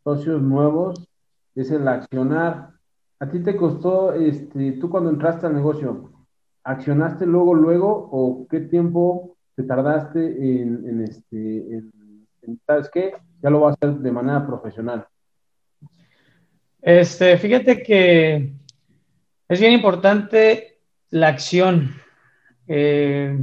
socios 0.02 0.42
nuevos, 0.42 1.08
es 1.54 1.70
el 1.70 1.87
accionar. 1.87 2.70
¿A 3.20 3.28
ti 3.28 3.40
te 3.40 3.56
costó, 3.56 4.12
este, 4.12 4.73
tú 4.73 4.90
cuando 4.90 5.11
entraste 5.11 5.46
al 5.46 5.54
negocio, 5.54 6.11
accionaste 6.64 7.26
luego, 7.26 7.54
luego, 7.54 8.08
o 8.11 8.46
qué 8.49 8.61
tiempo 8.61 9.37
te 9.54 9.62
tardaste 9.62 10.61
en, 10.61 10.87
en 10.88 11.02
este, 11.02 11.76
en, 11.76 12.58
¿sabes 12.66 12.90
qué? 12.90 13.14
Ya 13.42 13.50
lo 13.50 13.61
vas 13.61 13.76
a 13.80 13.87
hacer 13.87 14.00
de 14.00 14.12
manera 14.12 14.46
profesional. 14.46 15.06
Este, 16.87 17.37
fíjate 17.37 17.83
que 17.83 18.52
es 19.49 19.59
bien 19.59 19.73
importante 19.73 20.78
la 21.11 21.26
acción. 21.26 22.00
Eh, 22.69 23.37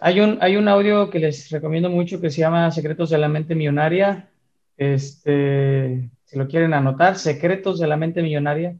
hay, 0.00 0.20
un, 0.20 0.38
hay 0.40 0.56
un 0.56 0.68
audio 0.68 1.10
que 1.10 1.18
les 1.18 1.50
recomiendo 1.50 1.90
mucho 1.90 2.18
que 2.18 2.30
se 2.30 2.40
llama 2.40 2.70
Secretos 2.70 3.10
de 3.10 3.18
la 3.18 3.28
Mente 3.28 3.54
Millonaria. 3.54 4.30
Este, 4.78 6.08
si 6.24 6.38
lo 6.38 6.48
quieren 6.48 6.72
anotar, 6.72 7.18
Secretos 7.18 7.78
de 7.78 7.88
la 7.88 7.98
Mente 7.98 8.22
Millonaria. 8.22 8.74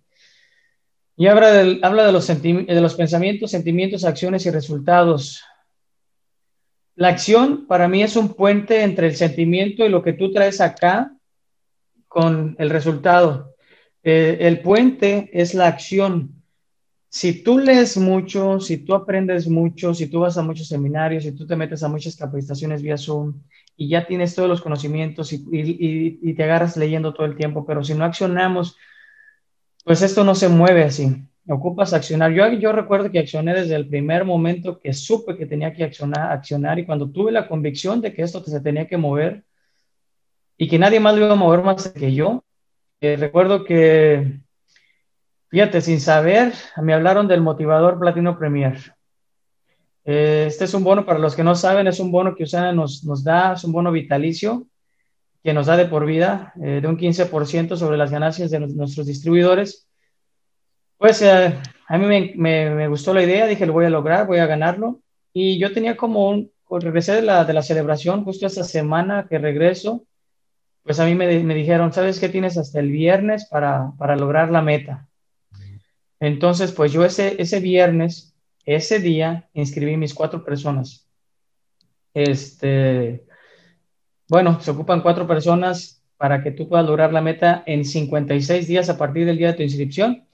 Y 1.14 1.26
habla, 1.26 1.49
habla 1.82 2.06
de, 2.06 2.12
los 2.12 2.26
de 2.28 2.80
los 2.80 2.94
pensamientos, 2.94 3.50
sentimientos, 3.50 4.06
acciones 4.06 4.47
y 4.47 4.50
resultados. 4.50 5.44
La 6.94 7.08
acción 7.08 7.66
para 7.66 7.88
mí 7.88 8.02
es 8.02 8.16
un 8.16 8.32
puente 8.32 8.82
entre 8.85 9.08
el 9.08 9.16
sentimiento 9.16 9.85
y 9.85 9.90
lo 9.90 10.02
que 10.02 10.14
tú 10.14 10.32
traes 10.32 10.62
acá 10.62 11.12
con 12.08 12.56
el 12.58 12.70
resultado. 12.70 13.54
Eh, 14.02 14.38
el 14.40 14.60
puente 14.60 15.30
es 15.32 15.54
la 15.54 15.68
acción. 15.68 16.34
si 17.10 17.42
tú 17.42 17.58
lees 17.58 17.96
mucho, 17.96 18.60
si 18.60 18.78
tú 18.78 18.94
aprendes 18.94 19.48
mucho, 19.48 19.94
si 19.94 20.08
tú 20.08 20.20
vas 20.20 20.36
a 20.36 20.42
muchos 20.42 20.68
seminarios, 20.68 21.24
si 21.24 21.32
tú 21.32 21.46
te 21.46 21.56
metes 21.56 21.82
a 21.82 21.88
muchas 21.88 22.16
capacitaciones 22.16 22.82
vía 22.82 22.98
Zoom 22.98 23.34
y 23.76 23.88
ya 23.88 24.06
tienes 24.06 24.34
todos 24.34 24.48
los 24.48 24.60
conocimientos 24.60 25.32
y, 25.32 26.34
te 26.34 26.42
agarras 26.44 26.76
leyendo 26.76 27.14
todo 27.14 27.26
el 27.26 27.36
tiempo, 27.36 27.64
pero 27.66 27.82
si 27.82 27.94
no 27.94 28.04
accionamos, 28.04 28.76
pues 29.84 30.02
esto 30.02 30.24
no 30.24 30.34
se 30.34 30.48
mueve 30.48 30.84
así. 30.84 31.24
Ocupas 31.48 31.94
accionar. 31.94 32.32
Yo, 32.32 32.46
yo 32.52 32.72
recuerdo 32.72 33.10
que 33.10 33.20
accioné 33.20 33.54
desde 33.54 33.74
el 33.76 33.88
primer 33.88 34.24
momento 34.24 34.78
que 34.78 34.92
supe 34.92 35.36
que 35.36 35.46
tenía 35.46 35.72
que 35.72 35.84
accionar, 35.84 36.32
accionar 36.32 36.78
y 36.78 36.84
cuando 36.84 37.10
tuve 37.10 37.32
la 37.32 37.48
convicción 37.48 38.02
de 38.02 38.12
que 38.12 38.22
esto 38.22 38.42
se 38.44 38.60
tenía 38.60 38.86
que 38.86 38.98
mover 38.98 39.44
y 40.58 40.68
que 40.68 40.78
nadie 40.78 41.00
más 41.00 41.14
lo 41.14 41.24
iba 41.24 41.32
a 41.32 41.36
mover 41.36 41.62
más 41.62 41.88
que 41.88 42.12
yo. 42.12 42.44
Eh, 43.00 43.16
recuerdo 43.16 43.64
que 43.64 44.40
Fíjate, 45.50 45.80
sin 45.80 46.00
saber, 46.00 46.52
me 46.82 46.92
hablaron 46.92 47.26
del 47.26 47.40
motivador 47.40 47.98
Platino 47.98 48.38
Premier. 48.38 48.94
Eh, 50.04 50.44
este 50.46 50.64
es 50.64 50.74
un 50.74 50.84
bono, 50.84 51.06
para 51.06 51.18
los 51.18 51.34
que 51.34 51.42
no 51.42 51.54
saben, 51.54 51.86
es 51.86 52.00
un 52.00 52.12
bono 52.12 52.34
que 52.34 52.44
Usana 52.44 52.72
nos, 52.72 53.02
nos 53.04 53.24
da, 53.24 53.54
es 53.54 53.64
un 53.64 53.72
bono 53.72 53.90
vitalicio 53.90 54.66
que 55.42 55.54
nos 55.54 55.66
da 55.66 55.78
de 55.78 55.86
por 55.86 56.04
vida 56.04 56.52
eh, 56.62 56.80
de 56.82 56.88
un 56.88 56.98
15% 56.98 57.76
sobre 57.76 57.96
las 57.96 58.10
ganancias 58.10 58.50
de 58.50 58.60
nuestros 58.60 59.06
distribuidores. 59.06 59.88
Pues 60.98 61.22
eh, 61.22 61.54
a 61.86 61.98
mí 61.98 62.34
me, 62.36 62.70
me, 62.70 62.88
gustó 62.88 63.14
la 63.14 63.22
idea, 63.22 63.46
dije, 63.46 63.64
lo 63.64 63.72
voy 63.72 63.86
a 63.86 63.90
lograr, 63.90 64.26
voy 64.26 64.40
a 64.40 64.46
ganarlo. 64.46 65.00
Y 65.32 65.58
yo 65.58 65.72
tenía 65.72 65.96
como 65.96 66.28
un, 66.28 66.52
regresé 66.70 67.14
de 67.14 67.22
la, 67.22 67.46
de 67.46 67.54
la 67.54 67.62
celebración, 67.62 68.22
justo 68.24 68.46
esta 68.46 68.64
semana 68.64 69.26
que 69.30 69.38
regreso, 69.38 70.04
pues 70.88 71.00
a 71.00 71.04
mí 71.04 71.14
me, 71.14 71.26
dijeron, 71.54 71.92
¿sabes 71.92 72.18
qué 72.18 72.30
tienes 72.30 72.57
hasta 72.57 72.80
el 72.80 72.90
viernes 72.90 73.45
para, 73.45 73.92
para 73.99 74.16
lograr 74.16 74.50
la 74.50 74.62
meta? 74.62 75.07
Entonces, 76.18 76.73
pues 76.73 76.92
yo 76.92 77.04
ese, 77.04 77.37
ese 77.42 77.61
viernes, 77.61 78.35
ese 78.64 78.99
día, 78.99 79.50
inscribí 79.52 79.99
mis 79.99 80.14
cuatro 80.14 80.42
personas. 80.47 81.07
Este, 82.14 83.26
bueno, 84.30 84.62
se 84.62 84.71
ocupan 84.71 85.02
cuatro 85.02 85.26
personas 85.26 86.02
para 86.16 86.42
que 86.42 86.52
tú 86.52 86.71
puedas 86.71 86.87
lograr 86.87 87.12
la 87.12 87.21
meta 87.21 87.62
en 87.66 87.85
56 87.85 88.66
días 88.66 88.88
a 88.88 88.97
partir 88.97 89.26
del 89.26 89.37
día 89.37 89.49
de 89.49 89.59
tu 89.59 89.62
inscripción. 89.64 90.26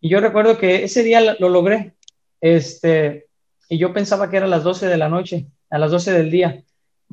Y 0.00 0.08
yo 0.08 0.20
recuerdo 0.20 0.56
que 0.56 0.84
ese 0.84 1.02
día 1.02 1.36
lo, 1.38 1.50
logré. 1.50 1.96
Este, 2.40 3.26
y 3.68 3.76
yo 3.76 3.92
pensaba 3.92 4.30
que 4.30 4.38
era 4.38 4.46
a 4.46 4.48
las 4.48 4.64
12 4.64 4.86
de 4.86 4.96
la 4.96 5.10
noche, 5.10 5.48
a 5.68 5.76
las 5.76 5.90
12 5.90 6.12
del 6.14 6.30
día. 6.30 6.64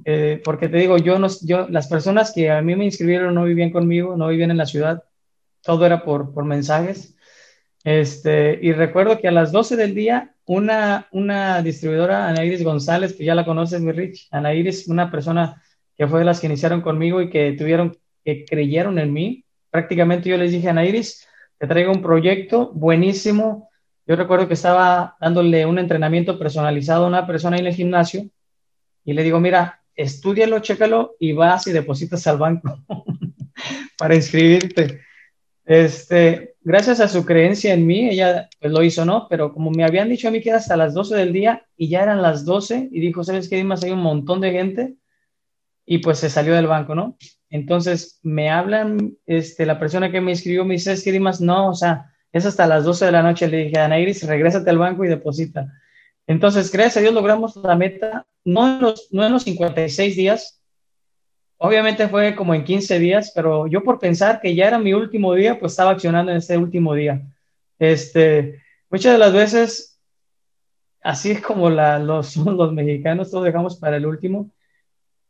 Eh, 0.03 0.41
porque 0.43 0.67
te 0.67 0.77
digo, 0.77 0.97
yo, 0.97 1.17
no, 1.19 1.27
yo, 1.41 1.67
las 1.69 1.87
personas 1.87 2.33
que 2.33 2.51
a 2.51 2.61
mí 2.61 2.75
me 2.75 2.85
inscribieron 2.85 3.33
no 3.33 3.45
vivían 3.45 3.71
conmigo, 3.71 4.17
no 4.17 4.27
vivían 4.27 4.51
en 4.51 4.57
la 4.57 4.65
ciudad, 4.65 5.03
todo 5.61 5.85
era 5.85 6.03
por, 6.03 6.33
por 6.33 6.45
mensajes. 6.45 7.15
Este, 7.83 8.59
y 8.61 8.73
recuerdo 8.73 9.19
que 9.19 9.27
a 9.27 9.31
las 9.31 9.51
12 9.51 9.75
del 9.75 9.95
día, 9.95 10.35
una, 10.45 11.07
una 11.11 11.61
distribuidora, 11.61 12.27
Ana 12.27 12.43
Iris 12.43 12.63
González, 12.63 13.13
que 13.13 13.25
ya 13.25 13.35
la 13.35 13.45
conoces, 13.45 13.81
mi 13.81 13.91
Rich, 13.91 14.27
Ana 14.31 14.53
Iris, 14.53 14.87
una 14.87 15.09
persona 15.09 15.61
que 15.97 16.07
fue 16.07 16.19
de 16.19 16.25
las 16.25 16.39
que 16.39 16.47
iniciaron 16.47 16.81
conmigo 16.81 17.21
y 17.21 17.29
que 17.29 17.53
tuvieron, 17.53 17.97
que 18.23 18.45
creyeron 18.45 18.99
en 18.99 19.13
mí. 19.13 19.45
Prácticamente 19.69 20.29
yo 20.29 20.37
les 20.37 20.51
dije, 20.51 20.69
Ana 20.69 20.85
Iris, 20.85 21.27
te 21.57 21.67
traigo 21.67 21.91
un 21.91 22.01
proyecto 22.01 22.71
buenísimo. 22.73 23.69
Yo 24.05 24.15
recuerdo 24.15 24.47
que 24.47 24.55
estaba 24.55 25.15
dándole 25.19 25.65
un 25.65 25.79
entrenamiento 25.79 26.37
personalizado 26.37 27.05
a 27.05 27.07
una 27.07 27.25
persona 27.25 27.57
en 27.57 27.67
el 27.67 27.73
gimnasio 27.73 28.29
y 29.03 29.13
le 29.13 29.23
digo, 29.23 29.39
mira, 29.39 29.83
estudialo, 29.95 30.59
chécalo 30.59 31.15
y 31.19 31.33
vas 31.33 31.67
y 31.67 31.71
depositas 31.71 32.25
al 32.27 32.37
banco 32.37 32.83
para 33.97 34.15
inscribirte. 34.15 35.01
Este, 35.65 36.55
gracias 36.61 36.99
a 36.99 37.07
su 37.07 37.25
creencia 37.25 37.73
en 37.73 37.87
mí, 37.87 38.09
ella 38.09 38.49
pues 38.59 38.71
lo 38.71 38.83
hizo, 38.83 39.03
¿no? 39.03 39.27
Pero 39.29 39.53
como 39.53 39.71
me 39.71 39.83
habían 39.83 40.09
dicho 40.09 40.27
a 40.27 40.31
mí 40.31 40.41
que 40.41 40.49
era 40.49 40.59
hasta 40.59 40.77
las 40.77 40.93
12 40.93 41.15
del 41.15 41.33
día 41.33 41.65
y 41.75 41.89
ya 41.89 42.03
eran 42.03 42.21
las 42.21 42.45
12 42.45 42.89
y 42.91 42.99
dijo, 42.99 43.23
¿sabes 43.23 43.49
qué, 43.49 43.55
Dimas? 43.55 43.83
Hay 43.83 43.91
un 43.91 44.01
montón 44.01 44.41
de 44.41 44.51
gente 44.51 44.95
y 45.85 45.99
pues 45.99 46.19
se 46.19 46.29
salió 46.29 46.53
del 46.55 46.67
banco, 46.67 46.93
¿no? 46.93 47.17
Entonces 47.49 48.19
me 48.21 48.49
hablan, 48.49 49.17
este, 49.25 49.65
la 49.65 49.79
persona 49.79 50.11
que 50.11 50.21
me 50.21 50.33
escribió 50.33 50.65
me 50.65 50.75
dice, 50.75 50.91
¿es 50.91 51.03
que 51.03 51.11
Dimas? 51.11 51.41
No, 51.41 51.69
o 51.69 51.75
sea, 51.75 52.11
es 52.31 52.45
hasta 52.45 52.67
las 52.67 52.83
12 52.83 53.05
de 53.05 53.11
la 53.11 53.23
noche. 53.23 53.47
Le 53.47 53.65
dije, 53.65 53.79
Ana 53.79 53.99
Iris, 53.99 54.27
regrésate 54.27 54.69
al 54.69 54.77
banco 54.77 55.05
y 55.05 55.07
deposita. 55.07 55.71
Entonces, 56.27 56.71
gracias 56.71 56.97
a 56.97 57.01
Dios 57.01 57.13
logramos 57.13 57.55
la 57.57 57.75
meta, 57.75 58.25
no 58.43 58.67
en 58.67 58.81
los, 58.81 59.07
no 59.11 59.25
en 59.25 59.31
los 59.31 59.43
56 59.43 60.15
días, 60.15 60.55
Obviamente 61.57 62.09
fue 62.09 62.35
como 62.35 62.53
en 62.53 62.65
15 62.65 62.99
días, 62.99 63.31
pero 63.33 63.67
yo 63.67 63.83
por 63.83 63.99
pensar 63.99 64.41
que 64.41 64.53
ya 64.55 64.67
era 64.67 64.77
mi 64.77 64.93
último 64.93 65.33
día, 65.33 65.57
pues 65.59 65.71
estaba 65.71 65.91
accionando 65.91 66.31
en 66.31 66.37
ese 66.37 66.57
último 66.57 66.93
día. 66.93 67.21
Este, 67.79 68.61
muchas 68.89 69.13
de 69.13 69.17
las 69.17 69.33
veces, 69.33 69.99
así 71.01 71.31
es 71.31 71.41
como 71.41 71.69
la, 71.69 71.97
los, 71.99 72.35
los 72.37 72.73
mexicanos, 72.73 73.31
todos 73.31 73.45
dejamos 73.45 73.77
para 73.77 73.97
el 73.97 74.05
último. 74.05 74.51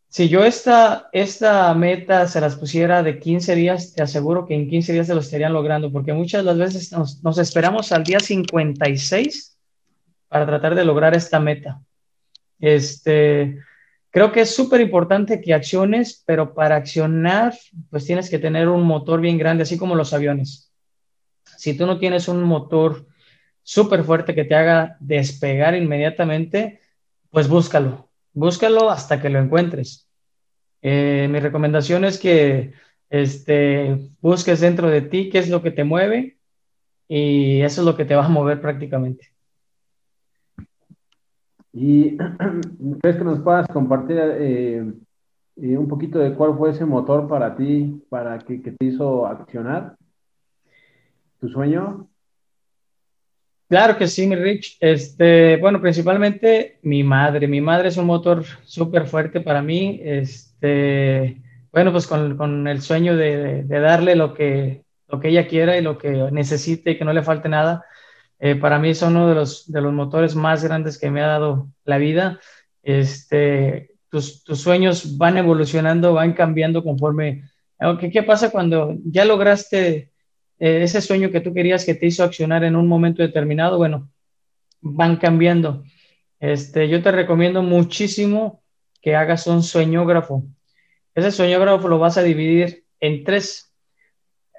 Si 0.09 0.29
yo 0.29 0.43
esta, 0.45 1.09
esta 1.11 1.73
meta 1.73 2.27
se 2.27 2.41
las 2.41 2.55
pusiera 2.55 3.03
de 3.03 3.19
15 3.19 3.55
días, 3.55 3.93
te 3.93 4.01
aseguro 4.01 4.45
que 4.45 4.55
en 4.55 4.69
15 4.69 4.93
días 4.93 5.07
se 5.07 5.13
lo 5.13 5.19
estarían 5.19 5.53
logrando, 5.53 5.91
porque 5.91 6.13
muchas 6.13 6.43
de 6.43 6.53
las 6.53 6.57
veces 6.57 6.91
nos, 6.91 7.37
esperamos 7.37 7.91
al 7.91 8.03
día 8.03 8.19
56 8.19 9.54
para 10.35 10.45
tratar 10.45 10.75
de 10.75 10.83
lograr 10.83 11.15
esta 11.15 11.39
meta. 11.39 11.81
Este, 12.59 13.57
Creo 14.09 14.33
que 14.33 14.41
es 14.41 14.53
súper 14.53 14.81
importante 14.81 15.39
que 15.39 15.53
acciones, 15.53 16.21
pero 16.25 16.53
para 16.53 16.75
accionar, 16.75 17.53
pues 17.89 18.05
tienes 18.05 18.29
que 18.29 18.37
tener 18.37 18.67
un 18.67 18.83
motor 18.83 19.21
bien 19.21 19.37
grande, 19.37 19.63
así 19.63 19.77
como 19.77 19.95
los 19.95 20.11
aviones. 20.11 20.73
Si 21.55 21.77
tú 21.77 21.85
no 21.85 21.99
tienes 21.99 22.27
un 22.27 22.43
motor 22.43 23.07
súper 23.63 24.03
fuerte 24.03 24.35
que 24.35 24.43
te 24.43 24.55
haga 24.55 24.97
despegar 24.99 25.73
inmediatamente, 25.73 26.81
pues 27.29 27.47
búscalo, 27.47 28.09
búscalo 28.33 28.89
hasta 28.89 29.21
que 29.21 29.29
lo 29.29 29.39
encuentres. 29.39 30.09
Eh, 30.81 31.29
mi 31.31 31.39
recomendación 31.39 32.03
es 32.03 32.17
que 32.17 32.73
este, 33.09 34.11
busques 34.19 34.59
dentro 34.59 34.89
de 34.89 35.01
ti 35.01 35.29
qué 35.29 35.39
es 35.39 35.49
lo 35.49 35.61
que 35.61 35.71
te 35.71 35.85
mueve 35.85 36.37
y 37.07 37.61
eso 37.61 37.81
es 37.81 37.85
lo 37.85 37.95
que 37.95 38.03
te 38.03 38.15
va 38.15 38.25
a 38.25 38.29
mover 38.29 38.59
prácticamente. 38.59 39.34
¿Y 41.75 42.17
crees 43.01 43.17
que 43.17 43.23
nos 43.25 43.41
puedas 43.41 43.67
compartir 43.67 44.17
eh, 44.17 44.93
eh, 45.57 45.77
un 45.77 45.87
poquito 45.89 46.17
de 46.19 46.33
cuál 46.33 46.57
fue 46.57 46.69
ese 46.69 46.85
motor 46.85 47.27
para 47.27 47.55
ti, 47.57 48.01
para 48.09 48.39
que, 48.39 48.57
te 48.57 48.85
hizo 48.85 49.27
accionar 49.27 49.97
tu 51.41 51.49
sueño? 51.49 52.07
Claro 53.67 53.97
que 53.97 54.07
sí, 54.07 54.25
mi 54.25 54.37
Rich. 54.37 54.77
Este, 54.79 55.57
bueno, 55.57 55.81
principalmente 55.81 56.79
mi 56.83 57.03
madre. 57.03 57.45
Mi 57.45 57.59
madre 57.59 57.89
es 57.89 57.97
un 57.97 58.05
motor 58.05 58.45
súper 58.63 59.05
fuerte 59.07 59.41
para 59.41 59.61
mí. 59.61 59.99
Este, 60.01 61.41
bueno, 61.73 61.91
pues 61.91 62.07
con, 62.07 62.67
el 62.69 62.81
sueño 62.81 63.17
de, 63.17 63.63
de, 63.63 63.79
darle 63.81 64.15
lo 64.15 64.33
que, 64.33 64.85
lo 65.09 65.19
que 65.19 65.27
ella 65.27 65.47
quiera 65.47 65.77
y 65.77 65.81
lo 65.81 65.97
que 65.97 66.09
necesite 66.31 66.91
y 66.91 66.97
que 66.97 67.03
no 67.03 67.11
le 67.11 67.23
falte 67.23 67.49
nada. 67.49 67.83
Eh, 68.39 68.55
para 68.55 68.79
mí 68.79 68.93
son 68.93 69.15
uno 69.15 69.29
de 69.29 69.35
los, 69.35 69.71
de 69.71 69.81
los 69.81 69.93
motores 69.93 70.35
más 70.35 70.63
grandes 70.63 70.97
que 70.97 71.09
me 71.09 71.21
ha 71.21 71.27
dado 71.27 71.69
la 71.83 71.97
vida. 71.97 72.39
Este, 72.83 73.91
tus, 74.09 74.43
tus 74.43 74.59
sueños 74.61 75.17
van 75.17 75.37
evolucionando, 75.37 76.13
van 76.13 76.33
cambiando 76.33 76.83
conforme... 76.83 77.43
Aunque, 77.79 78.09
¿Qué 78.09 78.23
pasa 78.23 78.51
cuando 78.51 78.95
ya 79.03 79.25
lograste 79.25 80.11
eh, 80.59 80.83
ese 80.83 81.01
sueño 81.01 81.29
que 81.31 81.41
tú 81.41 81.53
querías 81.53 81.85
que 81.85 81.95
te 81.95 82.05
hizo 82.05 82.23
accionar 82.23 82.63
en 82.63 82.75
un 82.75 82.87
momento 82.87 83.21
determinado? 83.21 83.77
Bueno, 83.77 84.09
van 84.81 85.17
cambiando. 85.17 85.83
Este, 86.39 86.87
yo 86.87 87.01
te 87.01 87.11
recomiendo 87.11 87.63
muchísimo 87.63 88.63
que 89.01 89.15
hagas 89.15 89.47
un 89.47 89.63
sueñógrafo. 89.63 90.43
Ese 91.13 91.31
sueñógrafo 91.31 91.87
lo 91.87 91.99
vas 91.99 92.17
a 92.17 92.23
dividir 92.23 92.85
en 92.99 93.23
tres. 93.23 93.73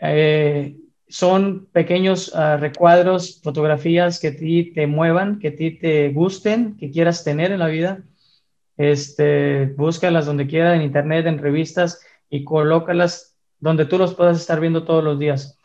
Eh, 0.00 0.76
son 1.08 1.66
pequeños 1.72 2.32
ah, 2.34 2.56
recuadros, 2.56 3.40
fotografías 3.42 4.18
que 4.18 4.32
ti 4.32 4.72
te 4.72 4.86
muevan, 4.86 5.38
que 5.38 5.50
ti 5.50 5.70
te 5.72 6.10
gusten, 6.10 6.76
que 6.76 6.90
quieras 6.90 7.24
tener 7.24 7.52
en 7.52 7.60
la 7.60 7.68
vida. 7.68 8.02
Este, 8.76 9.66
búscalas 9.76 10.26
donde 10.26 10.46
quiera, 10.46 10.74
en 10.74 10.82
internet, 10.82 11.26
en 11.26 11.38
revistas 11.38 12.00
y 12.28 12.44
colócalas 12.44 13.36
donde 13.58 13.86
tú 13.86 13.98
los 13.98 14.14
puedas 14.14 14.38
estar 14.38 14.60
viendo 14.60 14.84
todos 14.84 15.02
los 15.02 15.18
días. 15.18 15.58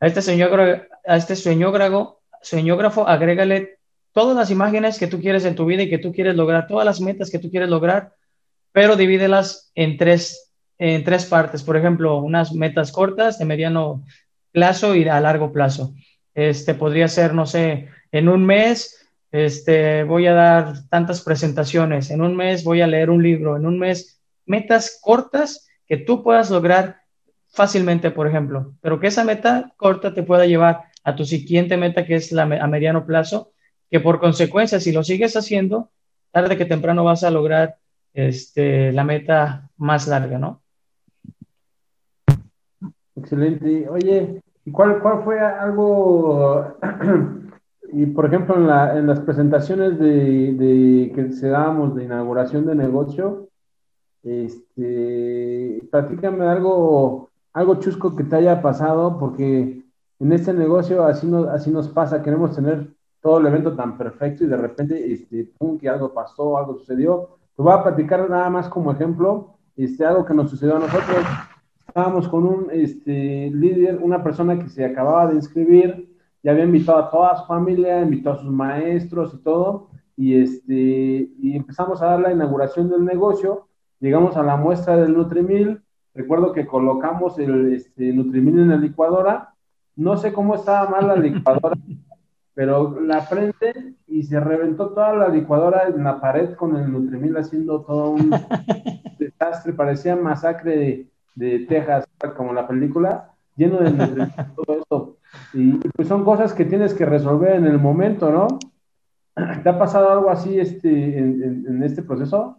A 0.00 0.06
este 0.06 0.22
sueñógrafo, 0.22 0.82
a 1.06 1.16
este 1.16 1.36
sueñógrafo 1.36 3.08
agrégale 3.08 3.78
todas 4.12 4.36
las 4.36 4.50
imágenes 4.50 4.98
que 4.98 5.06
tú 5.06 5.20
quieres 5.20 5.44
en 5.44 5.56
tu 5.56 5.64
vida 5.64 5.82
y 5.82 5.90
que 5.90 5.98
tú 5.98 6.12
quieres 6.12 6.36
lograr, 6.36 6.66
todas 6.66 6.84
las 6.84 7.00
metas 7.00 7.30
que 7.30 7.38
tú 7.38 7.50
quieres 7.50 7.68
lograr, 7.68 8.14
pero 8.72 8.96
divídelas 8.96 9.70
en 9.74 9.96
tres, 9.96 10.52
en 10.78 11.02
tres 11.04 11.24
partes. 11.26 11.62
Por 11.62 11.76
ejemplo, 11.76 12.18
unas 12.18 12.52
metas 12.52 12.92
cortas, 12.92 13.38
de 13.38 13.44
mediano 13.44 14.04
plazo 14.52 14.94
y 14.94 15.08
a 15.08 15.20
largo 15.20 15.52
plazo. 15.52 15.94
Este 16.34 16.74
podría 16.74 17.08
ser, 17.08 17.34
no 17.34 17.46
sé, 17.46 17.88
en 18.10 18.28
un 18.28 18.44
mes 18.44 19.02
este, 19.32 20.04
voy 20.04 20.26
a 20.26 20.34
dar 20.34 20.88
tantas 20.90 21.22
presentaciones, 21.22 22.10
en 22.10 22.20
un 22.20 22.36
mes 22.36 22.64
voy 22.64 22.82
a 22.82 22.86
leer 22.86 23.10
un 23.10 23.22
libro, 23.22 23.56
en 23.56 23.66
un 23.66 23.78
mes, 23.78 24.20
metas 24.44 24.98
cortas 25.00 25.68
que 25.86 25.96
tú 25.96 26.22
puedas 26.22 26.50
lograr 26.50 27.00
fácilmente, 27.48 28.10
por 28.10 28.26
ejemplo, 28.26 28.74
pero 28.80 29.00
que 29.00 29.06
esa 29.08 29.24
meta 29.24 29.72
corta 29.76 30.14
te 30.14 30.22
pueda 30.22 30.46
llevar 30.46 30.84
a 31.02 31.16
tu 31.16 31.24
siguiente 31.24 31.76
meta 31.76 32.04
que 32.04 32.14
es 32.14 32.30
la, 32.30 32.42
a 32.42 32.66
mediano 32.66 33.06
plazo, 33.06 33.52
que 33.90 34.00
por 34.00 34.20
consecuencia, 34.20 34.80
si 34.80 34.92
lo 34.92 35.02
sigues 35.02 35.36
haciendo, 35.36 35.90
tarde 36.30 36.56
que 36.56 36.64
temprano 36.64 37.04
vas 37.04 37.24
a 37.24 37.30
lograr 37.30 37.76
este, 38.14 38.92
la 38.92 39.04
meta 39.04 39.70
más 39.76 40.06
larga, 40.08 40.38
¿no? 40.38 40.61
Excelente. 43.16 43.88
Oye, 43.88 44.42
¿y 44.64 44.70
cuál, 44.70 45.00
cuál 45.00 45.22
fue 45.22 45.38
algo, 45.40 46.76
y 47.92 48.06
por 48.06 48.26
ejemplo, 48.26 48.56
en, 48.56 48.66
la, 48.66 48.98
en 48.98 49.06
las 49.06 49.20
presentaciones 49.20 49.98
de, 49.98 50.54
de, 50.54 51.12
que 51.14 51.32
se 51.32 51.48
dábamos 51.48 51.94
de 51.94 52.04
inauguración 52.04 52.66
de 52.66 52.74
negocio, 52.74 53.48
este, 54.22 55.86
platícame 55.90 56.46
algo, 56.46 57.30
algo 57.52 57.74
chusco 57.76 58.16
que 58.16 58.24
te 58.24 58.36
haya 58.36 58.62
pasado, 58.62 59.18
porque 59.18 59.82
en 60.18 60.32
este 60.32 60.54
negocio 60.54 61.04
así 61.04 61.26
nos, 61.26 61.48
así 61.48 61.70
nos 61.70 61.88
pasa, 61.88 62.22
queremos 62.22 62.54
tener 62.54 62.94
todo 63.20 63.38
el 63.38 63.46
evento 63.46 63.74
tan 63.74 63.98
perfecto 63.98 64.44
y 64.44 64.48
de 64.48 64.56
repente, 64.56 65.12
este, 65.12 65.44
pum, 65.58 65.78
que 65.78 65.88
algo 65.88 66.12
pasó, 66.12 66.56
algo 66.58 66.78
sucedió. 66.78 67.38
Te 67.56 67.62
voy 67.62 67.72
a 67.72 67.82
platicar 67.82 68.28
nada 68.28 68.48
más 68.48 68.68
como 68.68 68.92
ejemplo, 68.92 69.54
este, 69.76 70.04
algo 70.04 70.24
que 70.24 70.34
nos 70.34 70.50
sucedió 70.50 70.76
a 70.76 70.80
nosotros. 70.80 71.24
Estábamos 71.86 72.28
con 72.28 72.46
un 72.46 72.68
este, 72.72 73.50
líder, 73.50 73.98
una 74.00 74.22
persona 74.22 74.58
que 74.58 74.68
se 74.68 74.84
acababa 74.84 75.26
de 75.28 75.34
inscribir, 75.34 76.08
ya 76.42 76.52
había 76.52 76.64
invitado 76.64 76.98
a 76.98 77.10
toda 77.10 77.36
su 77.36 77.46
familia, 77.46 78.02
invitó 78.02 78.32
a 78.32 78.38
sus 78.38 78.50
maestros 78.50 79.34
y 79.34 79.38
todo, 79.38 79.90
y, 80.16 80.40
este, 80.40 80.72
y 80.74 81.56
empezamos 81.56 82.00
a 82.02 82.06
dar 82.06 82.20
la 82.20 82.32
inauguración 82.32 82.90
del 82.90 83.04
negocio, 83.04 83.68
llegamos 84.00 84.36
a 84.36 84.42
la 84.42 84.56
muestra 84.56 84.96
del 84.96 85.14
Nutrimil, 85.14 85.82
recuerdo 86.14 86.52
que 86.52 86.66
colocamos 86.66 87.38
el 87.38 87.74
este, 87.74 88.12
Nutrimil 88.12 88.60
en 88.60 88.68
la 88.70 88.76
licuadora, 88.76 89.54
no 89.94 90.16
sé 90.16 90.32
cómo 90.32 90.54
estaba 90.54 90.88
mal 90.88 91.06
la 91.06 91.16
licuadora, 91.16 91.76
pero 92.54 93.00
la 93.00 93.28
prende 93.28 93.94
y 94.06 94.22
se 94.24 94.40
reventó 94.40 94.90
toda 94.90 95.14
la 95.14 95.28
licuadora 95.28 95.88
en 95.88 96.04
la 96.04 96.20
pared 96.20 96.54
con 96.54 96.76
el 96.76 96.90
Nutrimil 96.90 97.36
haciendo 97.36 97.82
todo 97.82 98.10
un 98.10 98.30
desastre, 99.18 99.72
parecía 99.72 100.16
masacre 100.16 100.76
de, 100.76 101.11
Texas, 101.36 102.06
como 102.36 102.52
la 102.52 102.66
película, 102.66 103.30
lleno 103.56 103.78
de 103.78 103.90
todo 104.56 104.78
eso. 104.82 105.16
Y 105.54 105.72
pues 105.94 106.08
son 106.08 106.24
cosas 106.24 106.52
que 106.52 106.64
tienes 106.64 106.94
que 106.94 107.06
resolver 107.06 107.56
en 107.56 107.66
el 107.66 107.78
momento, 107.78 108.30
¿no? 108.30 108.48
¿Te 109.34 109.68
ha 109.68 109.78
pasado 109.78 110.10
algo 110.10 110.30
así 110.30 110.58
este, 110.58 110.88
en, 110.88 111.82
este 111.82 112.02
proceso? 112.02 112.58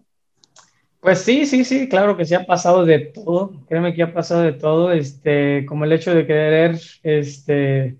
Pues 0.99 1.19
sí, 1.19 1.45
sí, 1.45 1.63
sí, 1.65 1.87
claro 1.87 2.17
que 2.17 2.25
sí 2.25 2.33
ha 2.33 2.45
pasado 2.45 2.85
de 2.85 2.99
todo. 2.99 3.53
Créeme 3.67 3.93
que 3.93 4.03
ha 4.03 4.13
pasado 4.13 4.41
de 4.41 4.53
todo, 4.53 4.91
este, 4.91 5.65
como 5.67 5.85
el 5.85 5.91
hecho 5.91 6.15
de 6.15 6.25
querer 6.25 6.79
este, 7.03 7.97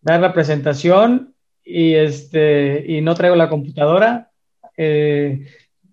dar 0.00 0.20
la 0.20 0.32
presentación 0.32 1.34
y, 1.62 1.94
este, 1.94 2.84
y 2.86 3.00
no 3.00 3.14
traigo 3.14 3.36
la 3.36 3.48
computadora, 3.48 4.30
eh, 4.76 5.46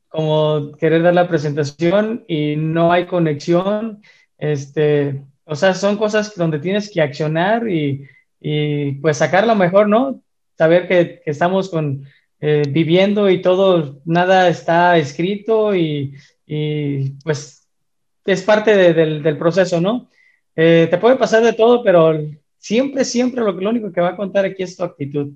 como 0.07 0.71
querer 0.79 1.03
dar 1.03 1.13
la 1.13 1.27
presentación 1.27 2.23
y 2.27 2.55
no 2.55 2.91
hay 2.91 3.05
conexión, 3.05 4.01
este, 4.51 5.23
o 5.45 5.55
sea, 5.55 5.73
son 5.73 5.97
cosas 5.97 6.35
donde 6.35 6.59
tienes 6.59 6.89
que 6.91 7.01
accionar 7.01 7.67
y, 7.69 8.07
y 8.39 8.93
pues 8.93 9.17
sacar 9.17 9.47
lo 9.47 9.55
mejor, 9.55 9.87
¿no? 9.87 10.21
Saber 10.57 10.87
que, 10.87 11.21
que 11.23 11.31
estamos 11.31 11.69
con, 11.69 12.05
eh, 12.39 12.63
viviendo 12.67 13.29
y 13.29 13.41
todo, 13.41 14.01
nada 14.05 14.49
está 14.49 14.97
escrito 14.97 15.75
y, 15.75 16.15
y 16.45 17.11
pues 17.23 17.67
es 18.25 18.41
parte 18.41 18.75
del, 18.75 19.23
del, 19.23 19.37
proceso, 19.37 19.79
¿no? 19.81 20.09
Eh, 20.55 20.87
te 20.89 20.97
puede 20.97 21.15
pasar 21.15 21.43
de 21.43 21.53
todo, 21.53 21.83
pero 21.83 22.19
siempre, 22.57 23.05
siempre 23.05 23.41
lo, 23.41 23.53
lo 23.53 23.69
único 23.69 23.91
que 23.91 24.01
va 24.01 24.09
a 24.09 24.15
contar 24.15 24.45
aquí 24.45 24.63
es 24.63 24.77
tu 24.77 24.83
actitud 24.83 25.33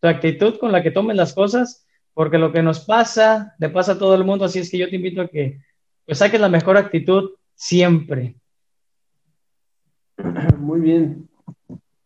tu 0.00 0.08
actitud 0.08 0.58
con 0.58 0.72
la 0.72 0.82
que 0.82 0.90
tomes 0.90 1.16
las 1.16 1.34
cosas, 1.34 1.86
porque 2.14 2.38
lo 2.38 2.52
que 2.52 2.62
nos 2.62 2.80
pasa, 2.80 3.54
le 3.58 3.68
pasa 3.68 3.92
a 3.92 3.98
todo 3.98 4.14
el 4.14 4.24
mundo, 4.24 4.44
así 4.44 4.58
es 4.58 4.70
que 4.70 4.78
yo 4.78 4.88
te 4.88 4.96
invito 4.96 5.22
a 5.22 5.28
que 5.28 5.60
pues, 6.06 6.18
saques 6.18 6.40
la 6.40 6.48
mejor 6.48 6.76
actitud 6.76 7.30
siempre. 7.54 8.34
Muy 10.58 10.80
bien. 10.80 11.28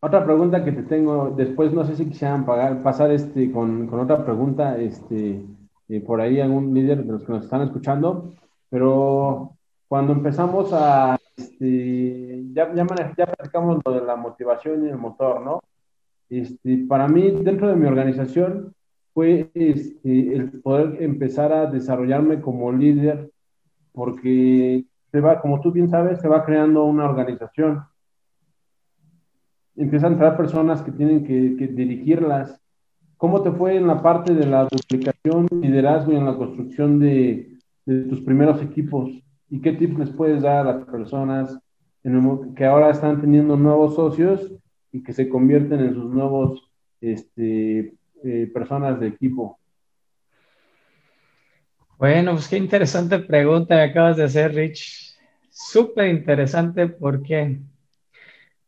Otra 0.00 0.24
pregunta 0.24 0.64
que 0.64 0.72
te 0.72 0.82
tengo, 0.82 1.30
después 1.30 1.72
no 1.72 1.84
sé 1.84 1.96
si 1.96 2.06
quisieran 2.06 2.44
pagar, 2.44 2.82
pasar 2.82 3.10
este, 3.10 3.50
con, 3.50 3.86
con 3.86 4.00
otra 4.00 4.24
pregunta, 4.24 4.76
este, 4.76 5.42
eh, 5.88 6.00
por 6.00 6.20
ahí 6.20 6.40
algún 6.40 6.74
líder 6.74 7.04
de 7.04 7.12
los 7.12 7.24
que 7.24 7.32
nos 7.32 7.44
están 7.44 7.62
escuchando, 7.62 8.30
pero 8.68 9.52
cuando 9.88 10.12
empezamos 10.12 10.70
a, 10.72 11.18
este, 11.36 12.44
ya, 12.52 12.74
ya, 12.74 12.86
ya 13.16 13.26
platicamos 13.26 13.80
lo 13.84 13.92
de 13.92 14.02
la 14.02 14.16
motivación 14.16 14.84
y 14.84 14.90
el 14.90 14.98
motor, 14.98 15.40
¿no? 15.40 15.60
Este, 16.28 16.84
para 16.86 17.08
mí, 17.08 17.30
dentro 17.30 17.68
de 17.68 17.76
mi 17.76 17.86
organización, 17.86 18.74
fue 19.14 19.50
este, 19.54 20.34
el 20.34 20.60
poder 20.60 21.02
empezar 21.02 21.52
a 21.52 21.66
desarrollarme 21.66 22.40
como 22.40 22.72
líder, 22.72 23.30
porque 23.92 24.84
se 25.10 25.20
va, 25.20 25.40
como 25.40 25.60
tú 25.60 25.72
bien 25.72 25.88
sabes, 25.88 26.20
se 26.20 26.28
va 26.28 26.44
creando 26.44 26.84
una 26.84 27.04
organización. 27.04 27.84
Empiezan 29.76 30.10
a 30.10 30.12
entrar 30.14 30.36
personas 30.36 30.82
que 30.82 30.92
tienen 30.92 31.24
que, 31.24 31.66
dirigirlas. 31.66 32.60
¿Cómo 33.16 33.42
te 33.42 33.50
fue 33.50 33.76
en 33.76 33.86
la 33.86 34.02
parte 34.02 34.34
de 34.34 34.46
la 34.46 34.68
duplicación, 34.70 35.48
liderazgo 35.50 36.12
y 36.12 36.16
en 36.16 36.26
la 36.26 36.36
construcción 36.36 36.98
de, 36.98 37.58
de 37.86 38.02
tus 38.02 38.20
primeros 38.20 38.62
equipos? 38.62 39.10
¿Y 39.48 39.60
qué 39.60 39.72
tips 39.72 39.98
les 39.98 40.10
puedes 40.10 40.42
dar 40.42 40.66
a 40.66 40.74
las 40.74 40.84
personas 40.84 41.58
que 42.54 42.64
ahora 42.66 42.90
están 42.90 43.20
teniendo 43.20 43.56
nuevos 43.56 43.94
socios 43.94 44.52
y 44.92 45.02
que 45.02 45.12
se 45.12 45.28
convierten 45.28 45.80
en 45.80 45.94
sus 45.94 46.12
nuevos 46.12 46.70
este, 47.00 47.94
eh, 48.22 48.50
personas 48.52 49.00
de 49.00 49.08
equipo? 49.08 49.58
Bueno, 51.98 52.32
pues 52.32 52.48
qué 52.48 52.58
interesante 52.58 53.18
pregunta 53.20 53.76
me 53.76 53.82
acabas 53.82 54.18
de 54.18 54.24
hacer, 54.24 54.54
Rich. 54.54 55.16
Súper 55.48 56.08
interesante 56.08 56.88
porque, 56.88 57.60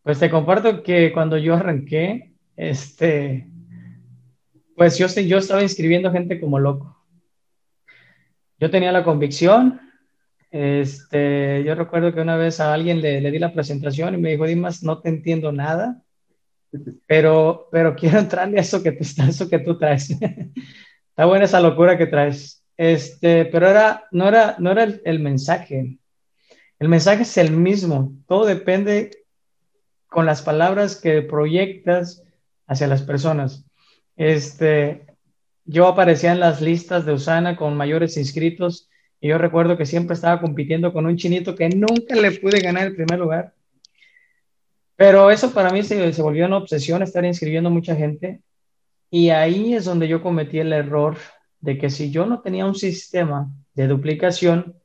pues 0.07 0.21
te 0.21 0.31
comparto 0.31 0.85
que 0.85 1.13
cuando 1.13 1.37
yo 1.37 1.55
arranqué, 1.55 2.33
este, 2.57 3.49
pues 4.77 4.97
yo, 4.97 5.09
yo 5.09 5.39
estaba 5.39 5.63
inscribiendo 5.63 6.13
gente 6.13 6.39
como 6.39 6.61
loco. 6.61 6.97
Yo 8.61 8.71
tenía 8.71 8.93
la 8.93 9.03
convicción, 9.03 9.81
este, 10.53 11.65
yo 11.67 11.75
recuerdo 11.75 12.15
que 12.15 12.21
una 12.21 12.37
vez 12.37 12.61
a 12.61 12.73
alguien 12.73 13.03
le, 13.03 13.21
le, 13.21 13.33
di 13.33 13.41
la 13.41 13.53
presentación 13.53 14.15
y 14.15 14.19
me 14.19 14.31
dijo, 14.31 14.47
Dimas, 14.47 14.85
no 14.85 15.01
te 15.01 15.09
entiendo 15.09 15.51
nada 15.51 16.05
pero, 17.07 17.69
pero 17.71 17.95
quiero 17.95 18.19
entrarle 18.19 18.59
a 18.59 18.63
eso 18.63 18.83
que, 18.83 18.93
tú, 18.93 19.05
eso 19.05 19.49
que 19.49 19.59
tú 19.59 19.79
traes. 19.79 20.11
Está 21.11 21.25
buena 21.25 21.45
esa 21.45 21.61
locura 21.61 21.97
que 21.97 22.07
traes. 22.07 22.63
Este, 22.77 23.47
pero 23.47 23.69
era, 23.69 24.07
no 24.11 24.29
era, 24.29 24.57
no 24.59 24.71
era 24.71 24.85
el, 24.85 25.19
mensaje. 25.19 25.99
El 26.79 26.89
mensaje 26.89 27.23
es 27.23 27.37
el 27.39 27.53
mismo. 27.53 28.13
Todo 28.27 28.45
depende 28.45 29.11
con 30.17 30.25
las 30.25 30.41
palabras 30.41 30.97
que 30.97 31.21
proyectas 31.21 32.25
hacia 32.67 32.87
las 32.87 33.03
personas. 33.03 33.67
Este, 34.17 35.05
yo 35.67 35.87
aparecía 35.87 36.33
en 36.33 36.41
las 36.41 36.63
listas 36.63 37.05
de 37.05 37.13
Usana 37.13 37.55
con 37.55 37.77
mayores 37.77 38.17
inscritos 38.17 38.89
y 39.21 39.29
yo 39.29 39.37
recuerdo 39.37 39.77
que 39.77 39.85
siempre 39.85 40.15
estaba 40.15 40.41
compitiendo 40.41 40.95
con 40.95 41.05
un 41.05 41.19
chinito 41.19 41.55
que 41.55 41.69
nunca 41.69 42.17
le 42.17 42.31
pude 42.33 42.61
ganar 42.61 42.87
el 42.87 42.95
primer 42.95 43.19
lugar. 43.19 43.53
Pero 44.97 45.31
eso 45.31 45.53
para 45.53 45.69
mí 45.69 45.83
se, 45.83 46.11
volvió 46.23 46.47
una 46.47 46.57
obsesión, 46.57 47.03
estar 47.03 47.23
inscribiendo 47.27 47.69
mucha 47.69 47.95
gente. 47.95 48.41
Y 49.11 49.29
ahí 49.29 49.75
es 49.75 49.85
donde 49.85 50.09
yo 50.09 50.23
cometí 50.23 50.61
el 50.61 50.73
error 50.73 51.19
de 51.61 51.77
que 51.77 51.91
si 51.91 52.11
yo 52.11 52.25
no 52.25 52.41
tenía 52.41 52.65
un 52.65 52.75
sistema 52.75 53.51
de 53.75 53.87
duplicación, 53.87 54.77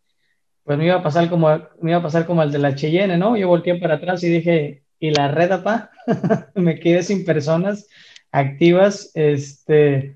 pues 0.65 0.77
me 0.77 0.87
iba 0.87 0.95
a 0.95 1.03
pasar 1.03 1.29
como, 1.29 1.47
me 1.79 1.91
iba 1.91 1.99
a 1.99 2.03
pasar 2.03 2.25
como 2.25 2.43
el 2.43 2.51
de 2.51 2.59
la 2.59 2.75
Cheyenne, 2.75 3.17
¿no? 3.17 3.37
Yo 3.37 3.47
volteé 3.47 3.75
para 3.75 3.95
atrás 3.95 4.21
y 4.25 4.27
dije, 4.27 4.83
¿y 5.01 5.11
la 5.11 5.27
red, 5.27 5.51
apa? 5.51 5.91
me 6.55 6.79
quedé 6.79 7.03
sin 7.03 7.25
personas 7.25 7.87
activas, 8.31 9.11
este... 9.13 10.15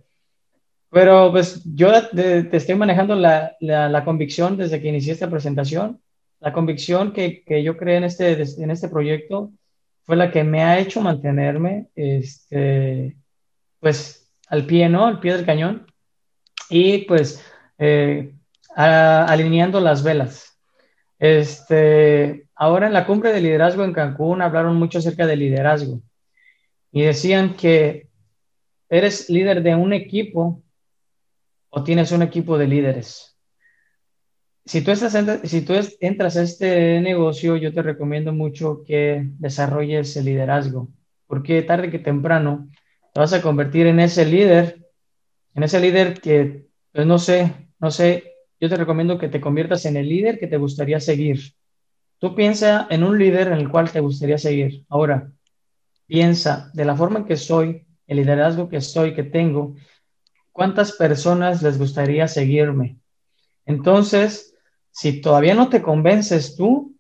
Pero 0.90 1.30
pues 1.30 1.62
yo 1.66 1.92
te, 2.08 2.48
estoy 2.56 2.76
manejando 2.76 3.16
la, 3.16 3.58
la, 3.60 3.90
la, 3.90 4.06
convicción 4.06 4.56
desde 4.56 4.80
que 4.80 4.88
inicié 4.88 5.12
esta 5.12 5.30
presentación, 5.30 6.00
la 6.40 6.54
convicción 6.54 7.12
que, 7.12 7.44
que 7.44 7.64
yo 7.64 7.76
creé 7.76 7.98
en 7.98 8.06
este, 8.06 8.32
en 8.32 8.72
este 8.72 8.88
proyecto 8.88 9.52
fue 10.04 10.16
la 10.16 10.32
que 10.32 10.44
me 10.44 10.64
ha 10.64 10.80
hecho 10.80 11.02
mantenerme, 11.02 11.88
este, 11.96 13.18
pues, 13.80 14.32
al 14.48 14.66
pie, 14.66 14.88
¿no? 14.88 15.08
Al 15.08 15.20
pie 15.20 15.34
del 15.34 15.46
cañón. 15.46 15.88
Y 16.70 17.00
pues, 17.00 17.44
eh, 17.80 18.32
alineando 18.76 19.80
las 19.82 20.04
velas. 20.04 20.58
Este, 21.18 22.45
ahora 22.56 22.88
en 22.88 22.94
la 22.94 23.06
cumbre 23.06 23.34
de 23.34 23.42
liderazgo 23.42 23.84
en 23.84 23.94
Cancún 23.94 24.42
hablaron 24.42 24.76
mucho 24.78 25.00
acerca 25.00 25.28
de 25.28 25.36
liderazgo 25.36 26.02
y 26.92 27.04
decían 27.04 27.56
que 27.56 28.08
eres 28.90 29.30
líder 29.30 29.62
de 29.64 29.76
un 29.76 29.94
equipo 29.94 30.64
o 31.70 31.84
tienes 31.84 32.12
un 32.12 32.22
equipo 32.22 32.58
de 32.58 32.68
líderes 32.68 33.36
si 34.66 34.82
tú, 34.84 34.92
si 35.44 35.62
tú 35.62 35.74
entras 36.00 36.38
a 36.38 36.42
este 36.42 37.00
negocio, 37.00 37.56
yo 37.56 37.72
te 37.74 37.84
recomiendo 37.84 38.34
mucho 38.34 38.84
que 38.86 39.24
desarrolles 39.40 40.18
el 40.18 40.26
liderazgo. 40.26 40.90
porque 41.28 41.62
tarde 41.64 41.90
que 41.90 42.00
temprano 42.00 42.70
te 43.14 43.20
vas 43.20 43.34
a 43.34 43.42
convertir 43.42 43.88
en 43.88 44.00
ese 44.00 44.26
líder, 44.26 44.86
en 45.56 45.64
ese 45.64 45.80
líder 45.80 46.20
que, 46.22 46.68
pues 46.92 47.08
no 47.08 47.18
sé, 47.18 47.52
no 47.80 47.90
sé, 47.90 48.24
yo 48.60 48.70
te 48.70 48.78
recomiendo 48.78 49.18
que 49.18 49.30
te 49.30 49.42
conviertas 49.42 49.86
en 49.86 49.98
el 49.98 50.08
líder 50.08 50.40
que 50.40 50.48
te 50.48 50.58
gustaría 50.58 51.00
seguir. 51.00 51.40
Tú 52.20 52.36
piensa 52.36 52.88
en 52.90 53.04
un 53.04 53.18
líder 53.18 53.48
en 53.48 53.54
el 53.54 53.70
cual 53.70 53.92
te 53.92 54.00
gustaría 54.00 54.38
seguir. 54.38 54.86
Ahora, 54.90 55.32
piensa 56.08 56.72
de 56.74 56.86
la 56.86 56.96
forma 56.96 57.20
en 57.20 57.26
que 57.26 57.38
soy, 57.38 57.86
el 58.08 58.18
liderazgo 58.18 58.70
que 58.70 58.82
soy, 58.82 59.14
que 59.14 59.24
tengo, 59.24 59.76
¿cuántas 60.52 60.94
personas 60.94 61.62
les 61.62 61.78
gustaría 61.78 62.28
seguirme? 62.28 63.00
Entonces, 63.66 64.56
si 64.92 65.22
todavía 65.22 65.56
no 65.56 65.70
te 65.70 65.82
convences 65.82 66.56
tú, 66.56 66.96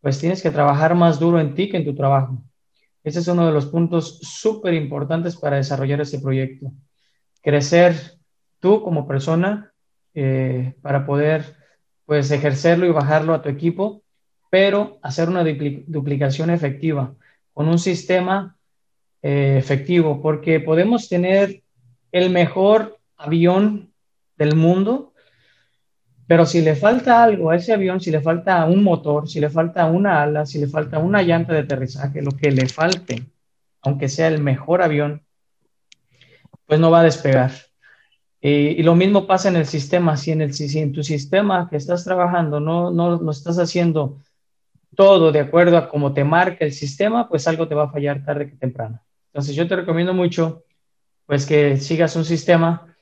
pues 0.00 0.18
tienes 0.18 0.42
que 0.42 0.50
trabajar 0.50 0.94
más 0.94 1.18
duro 1.18 1.40
en 1.40 1.54
ti 1.54 1.68
que 1.68 1.78
en 1.78 1.84
tu 1.84 1.94
trabajo. 1.94 2.42
Ese 3.04 3.20
es 3.20 3.28
uno 3.28 3.46
de 3.46 3.52
los 3.52 3.66
puntos 3.66 4.18
súper 4.20 4.74
importantes 4.74 5.36
para 5.36 5.56
desarrollar 5.56 6.00
este 6.00 6.20
proyecto. 6.20 6.72
Crecer 7.40 7.94
tú 8.60 8.82
como 8.82 9.08
persona 9.08 9.72
eh, 10.14 10.74
para 10.82 11.04
poder 11.04 11.56
pues 12.04 12.30
ejercerlo 12.30 12.86
y 12.86 12.92
bajarlo 12.92 13.34
a 13.34 13.42
tu 13.42 13.48
equipo, 13.48 14.01
pero 14.52 14.98
hacer 15.00 15.30
una 15.30 15.42
duplicación 15.86 16.50
efectiva 16.50 17.14
con 17.54 17.70
un 17.70 17.78
sistema 17.78 18.58
eh, 19.22 19.56
efectivo, 19.58 20.20
porque 20.20 20.60
podemos 20.60 21.08
tener 21.08 21.62
el 22.12 22.28
mejor 22.28 22.98
avión 23.16 23.94
del 24.36 24.54
mundo, 24.54 25.14
pero 26.26 26.44
si 26.44 26.60
le 26.60 26.76
falta 26.76 27.22
algo 27.22 27.48
a 27.48 27.56
ese 27.56 27.72
avión, 27.72 28.02
si 28.02 28.10
le 28.10 28.20
falta 28.20 28.66
un 28.66 28.84
motor, 28.84 29.26
si 29.26 29.40
le 29.40 29.48
falta 29.48 29.86
una 29.86 30.22
ala, 30.22 30.44
si 30.44 30.58
le 30.58 30.66
falta 30.66 30.98
una 30.98 31.22
llanta 31.22 31.54
de 31.54 31.60
aterrizaje, 31.60 32.20
lo 32.20 32.32
que 32.32 32.50
le 32.50 32.68
falte, 32.68 33.24
aunque 33.80 34.10
sea 34.10 34.28
el 34.28 34.42
mejor 34.42 34.82
avión, 34.82 35.22
pues 36.66 36.78
no 36.78 36.90
va 36.90 37.00
a 37.00 37.04
despegar. 37.04 37.52
y 38.42 38.82
lo 38.82 38.94
mismo 38.96 39.26
pasa 39.26 39.48
en 39.48 39.56
el 39.56 39.64
sistema. 39.66 40.18
Si 40.18 40.30
en, 40.30 40.42
el, 40.42 40.52
si 40.52 40.78
en 40.78 40.92
tu 40.92 41.02
sistema 41.02 41.70
que 41.70 41.76
estás 41.78 42.04
trabajando 42.04 42.60
no, 42.60 42.90
no 42.90 43.16
lo 43.18 43.30
estás 43.30 43.58
haciendo 43.58 44.18
todo 44.94 45.32
de 45.32 45.40
acuerdo 45.40 45.76
a 45.76 45.88
cómo 45.88 46.12
te 46.12 46.24
marca 46.24 46.64
el 46.64 46.72
sistema, 46.72 47.28
pues 47.28 47.48
algo 47.48 47.68
te 47.68 47.74
va 47.74 47.84
a 47.84 47.90
fallar 47.90 48.24
tarde 48.24 48.50
que 48.50 48.56
temprano. 48.56 49.00
Entonces 49.32 49.54
yo 49.54 49.66
te 49.66 49.76
recomiendo 49.76 50.14
mucho 50.14 50.64
pues 51.26 51.46
que 51.46 51.78
sigas 51.78 52.14
un 52.16 52.24
sistema 52.24 52.94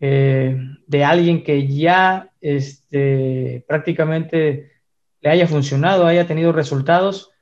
eh, 0.00 0.58
de 0.86 1.04
alguien 1.04 1.42
que 1.42 1.66
ya 1.66 2.30
este, 2.40 3.64
prácticamente 3.66 4.72
le 5.20 5.30
haya 5.30 5.46
funcionado, 5.46 6.06
haya 6.06 6.26
tenido 6.26 6.52
resultados, 6.52 7.32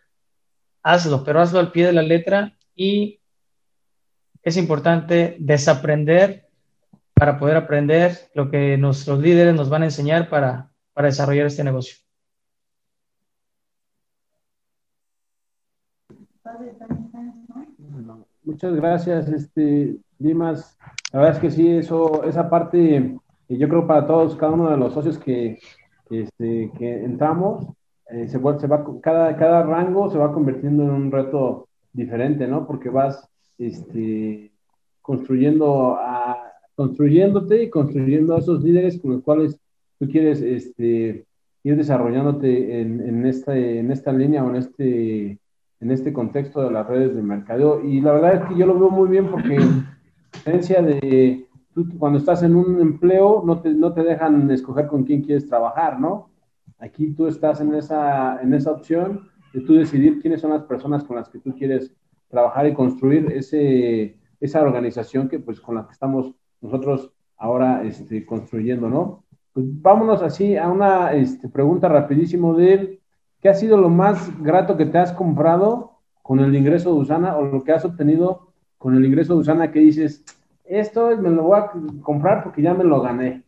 hazlo, 0.82 1.24
pero 1.24 1.40
hazlo 1.40 1.58
al 1.58 1.72
pie 1.72 1.86
de 1.86 1.92
la 1.92 2.02
letra 2.02 2.56
y 2.74 3.20
es 4.42 4.56
importante 4.56 5.36
desaprender 5.40 6.46
para 7.14 7.38
poder 7.38 7.56
aprender 7.56 8.30
lo 8.34 8.50
que 8.50 8.76
nuestros 8.76 9.18
líderes 9.18 9.54
nos 9.54 9.68
van 9.68 9.82
a 9.82 9.86
enseñar 9.86 10.28
para, 10.28 10.70
para 10.92 11.08
desarrollar 11.08 11.46
este 11.46 11.64
negocio. 11.64 12.05
Muchas 18.44 18.74
gracias, 18.74 19.28
este, 19.28 19.96
Dimas. 20.18 20.78
La 21.12 21.20
verdad 21.20 21.34
es 21.36 21.40
que 21.40 21.50
sí, 21.50 21.68
eso, 21.68 22.24
esa 22.24 22.48
parte, 22.48 23.18
yo 23.48 23.68
creo 23.68 23.86
para 23.86 24.06
todos, 24.06 24.36
cada 24.36 24.52
uno 24.52 24.70
de 24.70 24.76
los 24.76 24.92
socios 24.94 25.18
que, 25.18 25.58
este, 26.10 26.70
que 26.78 27.04
entramos, 27.04 27.66
eh, 28.10 28.28
se, 28.28 28.38
se, 28.38 28.66
va, 28.66 28.84
cada, 29.02 29.36
cada 29.36 29.62
rango 29.64 30.10
se 30.10 30.18
va 30.18 30.32
convirtiendo 30.32 30.84
en 30.84 30.90
un 30.90 31.10
reto 31.10 31.68
diferente, 31.92 32.46
¿no? 32.46 32.66
Porque 32.66 32.88
vas 32.88 33.28
este, 33.58 34.52
construyendo 35.02 35.96
a, 35.96 36.52
construyéndote 36.76 37.64
y 37.64 37.70
construyendo 37.70 38.36
a 38.36 38.38
esos 38.38 38.62
líderes 38.62 39.00
con 39.00 39.12
los 39.12 39.22
cuales 39.22 39.58
tú 39.98 40.08
quieres 40.08 40.42
este, 40.42 41.24
ir 41.64 41.76
desarrollándote 41.76 42.80
en, 42.80 43.00
en, 43.00 43.26
esta, 43.26 43.56
en 43.56 43.90
esta 43.90 44.12
línea 44.12 44.44
o 44.44 44.50
en 44.50 44.56
este 44.56 45.38
en 45.80 45.90
este 45.90 46.12
contexto 46.12 46.62
de 46.62 46.70
las 46.70 46.86
redes 46.86 47.14
de 47.14 47.22
mercadeo. 47.22 47.84
Y 47.84 48.00
la 48.00 48.12
verdad 48.12 48.34
es 48.34 48.48
que 48.48 48.56
yo 48.56 48.66
lo 48.66 48.78
veo 48.78 48.90
muy 48.90 49.08
bien 49.08 49.28
porque, 49.28 49.58
diferencia 50.32 50.82
de 50.82 51.46
tú, 51.74 51.86
cuando 51.98 52.18
estás 52.18 52.42
en 52.42 52.56
un 52.56 52.80
empleo, 52.80 53.42
no 53.44 53.60
te, 53.60 53.70
no 53.70 53.92
te 53.92 54.02
dejan 54.02 54.50
escoger 54.50 54.86
con 54.86 55.04
quién 55.04 55.22
quieres 55.22 55.46
trabajar, 55.46 56.00
¿no? 56.00 56.30
Aquí 56.78 57.12
tú 57.14 57.26
estás 57.26 57.60
en 57.60 57.74
esa, 57.74 58.40
en 58.42 58.54
esa 58.54 58.72
opción 58.72 59.28
de 59.52 59.60
tú 59.60 59.74
decidir 59.74 60.20
quiénes 60.20 60.40
son 60.40 60.50
las 60.50 60.62
personas 60.64 61.04
con 61.04 61.16
las 61.16 61.28
que 61.28 61.38
tú 61.38 61.54
quieres 61.54 61.94
trabajar 62.28 62.66
y 62.66 62.74
construir 62.74 63.30
ese, 63.32 64.18
esa 64.40 64.62
organización 64.62 65.28
que, 65.28 65.38
pues, 65.38 65.60
con 65.60 65.76
la 65.76 65.86
que 65.86 65.92
estamos 65.92 66.34
nosotros 66.60 67.12
ahora 67.36 67.84
este, 67.84 68.24
construyendo, 68.24 68.88
¿no? 68.88 69.24
Pues 69.52 69.66
vámonos 69.80 70.22
así 70.22 70.56
a 70.56 70.68
una 70.68 71.14
este, 71.14 71.48
pregunta 71.48 71.88
rapidísimo 71.88 72.54
de 72.54 72.95
¿Qué 73.46 73.50
ha 73.50 73.54
sido 73.54 73.76
lo 73.76 73.88
más 73.88 74.42
grato 74.42 74.76
que 74.76 74.86
te 74.86 74.98
has 74.98 75.12
comprado 75.12 76.00
con 76.20 76.40
el 76.40 76.56
ingreso 76.56 76.92
de 76.92 76.98
Usana 76.98 77.36
o 77.36 77.44
lo 77.44 77.62
que 77.62 77.70
has 77.70 77.84
obtenido 77.84 78.52
con 78.76 78.96
el 78.96 79.04
ingreso 79.04 79.34
de 79.34 79.38
Usana 79.38 79.70
que 79.70 79.78
dices, 79.78 80.24
esto 80.64 81.16
me 81.16 81.30
lo 81.30 81.44
voy 81.44 81.60
a 81.60 81.70
comprar 82.02 82.42
porque 82.42 82.60
ya 82.60 82.74
me 82.74 82.82
lo 82.82 83.00
gané? 83.00 83.44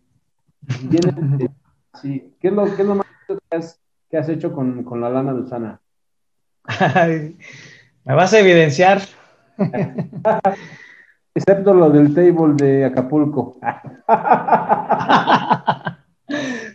sí. 2.00 2.32
¿Qué, 2.38 2.46
es 2.46 2.54
lo, 2.54 2.66
¿Qué 2.76 2.82
es 2.82 2.86
lo 2.86 2.94
más 2.94 3.06
que 3.26 3.56
has, 3.56 3.80
que 4.08 4.18
has 4.18 4.28
hecho 4.28 4.52
con, 4.52 4.84
con, 4.84 5.00
la 5.00 5.10
lana 5.10 5.34
de 5.34 5.40
Usana? 5.40 5.80
me 8.04 8.14
vas 8.14 8.32
a 8.32 8.38
evidenciar. 8.38 9.00
Excepto 11.34 11.74
lo 11.74 11.90
del 11.90 12.14
table 12.14 12.54
de 12.54 12.84
Acapulco. 12.84 13.58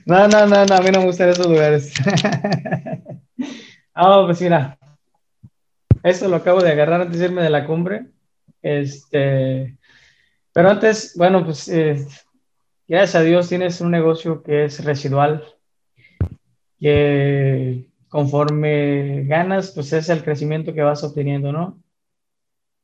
no, 0.06 0.28
no, 0.28 0.46
no, 0.46 0.66
no, 0.66 0.76
a 0.76 0.82
mí 0.82 0.90
no 0.92 1.00
me 1.00 1.06
gustan 1.06 1.30
esos 1.30 1.48
lugares. 1.48 1.94
Ah, 3.96 4.24
pues 4.26 4.42
mira, 4.42 4.78
eso 6.04 6.28
lo 6.28 6.38
acabo 6.38 6.62
de 6.62 6.72
agarrar 6.72 7.02
antes 7.02 7.20
de 7.20 7.26
irme 7.26 7.44
de 7.44 7.50
la 7.50 7.66
cumbre. 7.66 8.08
Este, 8.62 9.78
pero 10.54 10.70
antes, 10.70 11.14
bueno, 11.18 11.46
pues 11.46 11.68
eh, 11.70 12.06
gracias 12.88 13.16
a 13.16 13.24
Dios 13.24 13.50
tienes 13.50 13.82
un 13.82 13.92
negocio 13.92 14.44
que 14.44 14.66
es 14.66 14.84
residual, 14.84 15.46
que 16.80 17.88
conforme 18.10 19.24
ganas, 19.26 19.72
pues 19.72 19.94
es 19.94 20.10
el 20.10 20.24
crecimiento 20.24 20.74
que 20.74 20.82
vas 20.82 21.04
obteniendo, 21.04 21.52
¿no? 21.52 21.82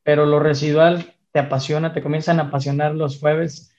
Pero 0.04 0.26
lo 0.26 0.40
residual 0.40 1.16
te 1.32 1.40
apasiona, 1.40 1.94
te 1.94 2.02
comienzan 2.02 2.40
a 2.40 2.44
apasionar 2.44 2.96
los 2.96 3.20
jueves 3.20 3.76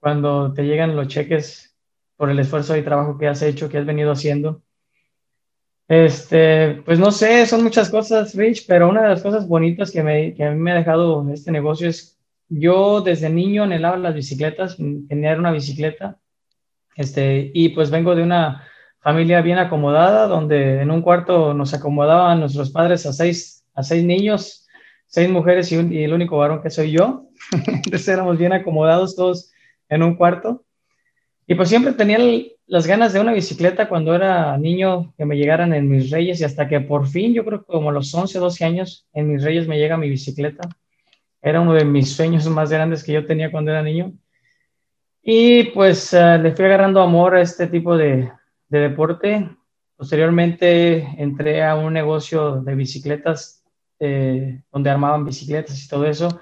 cuando 0.00 0.52
te 0.54 0.64
llegan 0.64 0.96
los 0.96 1.08
cheques 1.08 1.76
por 2.16 2.30
el 2.30 2.38
esfuerzo 2.38 2.76
y 2.76 2.82
trabajo 2.82 3.18
que 3.18 3.28
has 3.28 3.42
hecho, 3.42 3.68
que 3.68 3.78
has 3.78 3.86
venido 3.86 4.12
haciendo 4.12 4.62
este, 5.90 6.82
pues 6.84 7.00
no 7.00 7.10
sé, 7.10 7.44
son 7.46 7.64
muchas 7.64 7.90
cosas, 7.90 8.36
Rich, 8.36 8.64
pero 8.68 8.88
una 8.88 9.02
de 9.02 9.08
las 9.08 9.24
cosas 9.24 9.48
bonitas 9.48 9.90
que, 9.90 10.04
me, 10.04 10.34
que 10.34 10.44
a 10.44 10.52
mí 10.52 10.56
me 10.56 10.70
ha 10.70 10.76
dejado 10.76 11.28
este 11.32 11.50
negocio 11.50 11.88
es, 11.88 12.16
yo 12.48 13.00
desde 13.00 13.28
niño 13.28 13.64
anhelaba 13.64 13.96
las 13.96 14.14
bicicletas, 14.14 14.76
tener 14.76 15.40
una 15.40 15.50
bicicleta, 15.50 16.16
este, 16.94 17.50
y 17.52 17.70
pues 17.70 17.90
vengo 17.90 18.14
de 18.14 18.22
una 18.22 18.68
familia 19.00 19.40
bien 19.42 19.58
acomodada, 19.58 20.28
donde 20.28 20.80
en 20.80 20.92
un 20.92 21.02
cuarto 21.02 21.54
nos 21.54 21.74
acomodaban 21.74 22.38
nuestros 22.38 22.70
padres 22.70 23.04
a 23.06 23.12
seis, 23.12 23.64
a 23.74 23.82
seis 23.82 24.04
niños, 24.04 24.68
seis 25.06 25.28
mujeres 25.28 25.72
y, 25.72 25.74
y 25.92 26.04
el 26.04 26.12
único 26.12 26.38
varón 26.38 26.62
que 26.62 26.70
soy 26.70 26.92
yo, 26.92 27.26
entonces 27.66 28.06
éramos 28.06 28.38
bien 28.38 28.52
acomodados 28.52 29.16
todos 29.16 29.50
en 29.88 30.04
un 30.04 30.14
cuarto, 30.14 30.64
y 31.48 31.56
pues 31.56 31.68
siempre 31.68 31.94
tenía 31.94 32.18
el, 32.18 32.52
las 32.70 32.86
ganas 32.86 33.12
de 33.12 33.18
una 33.18 33.32
bicicleta 33.32 33.88
cuando 33.88 34.14
era 34.14 34.56
niño 34.56 35.12
que 35.18 35.24
me 35.24 35.36
llegaran 35.36 35.74
en 35.74 35.88
mis 35.88 36.08
reyes 36.08 36.40
y 36.40 36.44
hasta 36.44 36.68
que 36.68 36.80
por 36.80 37.08
fin, 37.08 37.34
yo 37.34 37.44
creo 37.44 37.62
que 37.62 37.72
como 37.72 37.90
a 37.90 37.92
los 37.92 38.14
11, 38.14 38.38
12 38.38 38.64
años, 38.64 39.08
en 39.12 39.32
mis 39.32 39.42
reyes 39.42 39.66
me 39.66 39.76
llega 39.76 39.96
mi 39.96 40.08
bicicleta. 40.08 40.68
Era 41.42 41.60
uno 41.60 41.74
de 41.74 41.84
mis 41.84 42.14
sueños 42.14 42.46
más 42.46 42.70
grandes 42.70 43.02
que 43.02 43.12
yo 43.12 43.26
tenía 43.26 43.50
cuando 43.50 43.72
era 43.72 43.82
niño. 43.82 44.12
Y 45.20 45.64
pues 45.64 46.14
eh, 46.14 46.38
le 46.38 46.52
fui 46.54 46.64
agarrando 46.64 47.02
amor 47.02 47.34
a 47.34 47.40
este 47.40 47.66
tipo 47.66 47.96
de, 47.96 48.30
de 48.68 48.78
deporte. 48.78 49.50
Posteriormente 49.96 50.98
entré 51.18 51.64
a 51.64 51.74
un 51.74 51.92
negocio 51.92 52.60
de 52.60 52.76
bicicletas 52.76 53.64
eh, 53.98 54.62
donde 54.70 54.90
armaban 54.90 55.24
bicicletas 55.24 55.84
y 55.84 55.88
todo 55.88 56.06
eso. 56.06 56.40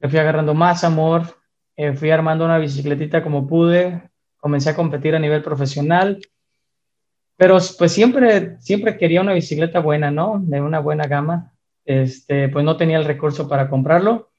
Le 0.00 0.08
fui 0.08 0.18
agarrando 0.18 0.54
más 0.54 0.82
amor. 0.82 1.22
Eh, 1.76 1.92
fui 1.92 2.10
armando 2.10 2.44
una 2.44 2.58
bicicletita 2.58 3.22
como 3.22 3.46
pude 3.46 4.10
comencé 4.42 4.70
a 4.70 4.74
competir 4.74 5.14
a 5.14 5.20
nivel 5.20 5.40
profesional, 5.40 6.20
pero 7.36 7.58
pues 7.78 7.92
siempre, 7.92 8.60
siempre 8.60 8.98
quería 8.98 9.20
una 9.20 9.34
bicicleta 9.34 9.78
buena, 9.78 10.10
¿no? 10.10 10.40
De 10.42 10.60
una 10.60 10.80
buena 10.80 11.06
gama. 11.06 11.52
Este, 11.84 12.48
pues 12.48 12.64
no 12.64 12.76
tenía 12.76 12.98
el 12.98 13.04
recurso 13.04 13.48
para 13.48 13.70
comprarlo. 13.70 14.32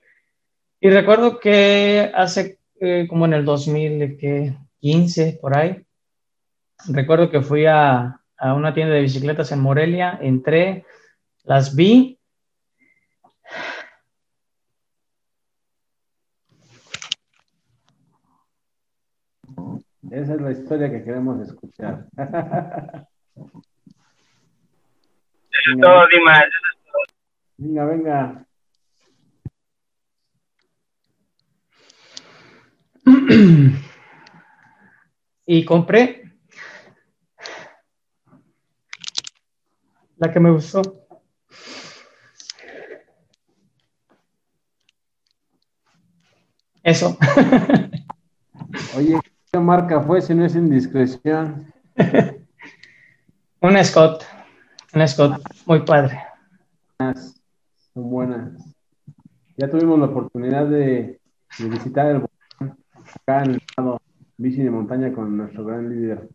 Y 0.81 0.89
recuerdo 0.89 1.39
que 1.39 2.11
hace 2.13 2.59
eh, 2.81 3.07
como 3.09 3.25
en 3.25 3.33
el 3.33 3.45
2015, 3.45 5.39
por 5.41 5.57
ahí, 5.57 5.81
recuerdo 6.89 7.31
que 7.31 7.41
fui 7.41 7.65
a, 7.65 8.19
a 8.37 8.53
una 8.53 8.73
tienda 8.73 8.95
de 8.95 9.01
bicicletas 9.01 9.53
en 9.53 9.61
Morelia, 9.61 10.19
entré, 10.21 10.85
las 11.45 11.77
vi, 11.77 12.19
Esa 20.13 20.35
es 20.35 20.41
la 20.41 20.51
historia 20.51 20.91
que 20.91 21.03
queremos 21.03 21.41
escuchar. 21.41 22.05
todo, 25.81 26.07
Dimas. 26.11 26.45
Venga, 27.57 27.85
venga. 27.85 28.45
y 35.47 35.65
compré 35.65 36.31
la 40.17 40.31
que 40.31 40.39
me 40.39 40.51
gustó. 40.51 41.07
Eso. 46.83 47.17
Oye, 48.95 49.17
¿qué 49.53 49.59
marca 49.59 50.01
fue 50.01 50.19
si 50.19 50.33
no 50.33 50.45
es 50.45 50.55
indiscreción? 50.55 51.71
Un 53.61 53.83
Scott. 53.83 54.23
Un 54.95 55.07
Scott. 55.07 55.39
Muy 55.67 55.81
padre. 55.81 56.19
Son 56.97 58.09
buenas. 58.09 58.51
Ya 59.57 59.69
tuvimos 59.69 59.99
la 59.99 60.05
oportunidad 60.05 60.65
de, 60.65 61.19
visitar 61.59 62.07
el 62.07 62.25
acá 63.27 63.43
en 63.43 63.51
el 63.51 63.57
estado 63.57 64.01
bici 64.37 64.63
de 64.63 64.71
montaña 64.71 65.13
con 65.13 65.37
nuestro 65.37 65.63
gran 65.65 65.87
líder, 65.87 66.27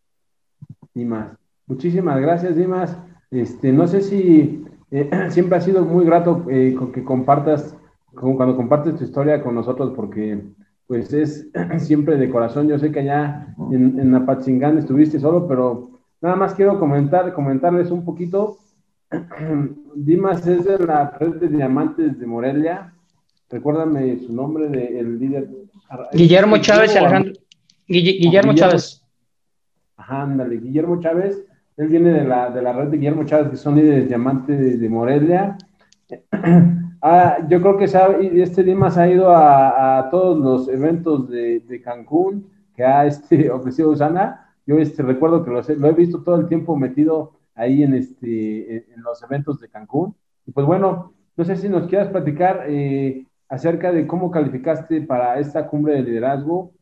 Dimas. 0.95 1.37
Muchísimas 1.67 2.21
gracias, 2.21 2.55
Dimas. 2.55 2.97
Este, 3.33 3.73
no 3.73 3.89
sé 3.89 4.03
si 4.03 4.65
eh, 4.93 5.11
siempre 5.31 5.59
ha 5.59 5.61
sido 5.61 5.85
muy 5.85 6.05
grato 6.05 6.47
eh, 6.49 6.77
que 6.95 7.03
compartas, 7.03 7.77
cuando 8.15 8.55
compartes 8.55 8.95
tu 8.95 9.03
historia 9.03 9.43
con 9.43 9.57
nosotros, 9.57 9.93
porque 9.97 10.41
pues 10.89 11.13
es 11.13 11.49
siempre 11.79 12.17
de 12.17 12.29
corazón. 12.29 12.67
Yo 12.67 12.79
sé 12.79 12.91
que 12.91 13.01
allá 13.01 13.55
en, 13.71 14.01
en 14.01 14.15
Apatzingán 14.15 14.79
estuviste 14.79 15.21
solo, 15.21 15.47
pero 15.47 16.01
nada 16.21 16.35
más 16.35 16.55
quiero 16.55 16.81
comentar, 16.81 17.33
comentarles 17.33 17.93
un 17.93 18.05
poquito. 18.05 18.59
Dimas 19.95 20.45
es 20.47 20.65
de 20.65 20.79
la 20.79 21.11
red 21.11 21.37
de 21.37 21.49
diamantes 21.49 22.19
de 22.19 22.27
Morelia. 22.27 22.93
Recuérdame 23.51 24.19
su 24.19 24.33
nombre 24.33 24.69
del 24.69 25.19
líder. 25.19 25.49
Guillermo 26.13 26.59
Chávez, 26.59 26.97
Alejandro. 26.97 27.33
Guillermo, 27.87 28.53
Chávez. 28.55 29.03
Ajá, 29.97 30.23
ándale, 30.23 30.59
Guillermo 30.59 31.01
Chávez. 31.01 31.43
Él 31.79 31.89
viene 31.89 32.13
de 32.13 32.25
la, 32.25 32.51
de 32.51 32.61
la 32.61 32.73
red 32.73 32.89
de 32.89 32.99
Guillermo 32.99 33.25
Chávez, 33.25 33.51
que 33.51 33.57
son 33.57 33.77
líderes 33.77 34.09
diamantes 34.09 34.81
de, 34.81 34.89
Morelia. 34.89 35.57
ah, 37.03 37.39
yo 37.49 37.61
creo 37.61 37.77
que 37.77 37.85
este 38.43 38.63
Dimas 38.63 38.97
ha 38.99 39.09
ido 39.09 39.31
a, 39.31 39.99
a 39.99 40.11
todos 40.11 40.39
los 40.39 40.69
eventos 40.69 41.29
de, 41.29 41.61
de, 41.61 41.81
Cancún 41.81 42.51
que 42.75 42.85
ha 42.85 43.07
este, 43.07 43.51
ofrecido 43.51 43.91
Usana. 43.91 44.55
Yo 44.67 44.79
este, 44.79 45.03
recuerdo 45.03 45.45
que 45.45 45.51
lo, 45.51 45.89
he 45.89 45.93
visto 45.93 46.23
todo 46.23 46.37
el 46.37 46.49
tiempo 46.49 46.77
metido 46.77 47.33
ahí 47.55 47.83
en, 47.83 47.95
este, 47.95 48.93
en 48.93 49.03
los 49.03 49.23
eventos 49.23 49.61
de 49.61 49.69
Cancún. 49.69 50.15
Y 50.47 50.53
pues 50.53 50.67
bueno, 50.67 51.13
no 51.37 51.45
sé 51.45 51.57
si 51.57 51.69
nos 51.69 51.87
quieras 51.89 52.09
platicar 52.09 52.65
eh, 52.69 53.25
acerca 53.49 53.93
de 53.93 54.07
cómo 54.07 54.31
calificaste 54.31 55.01
para 55.03 55.39
esta 55.39 55.67
cumbre 55.67 55.95
de 55.95 56.03
liderazgo 56.03 56.73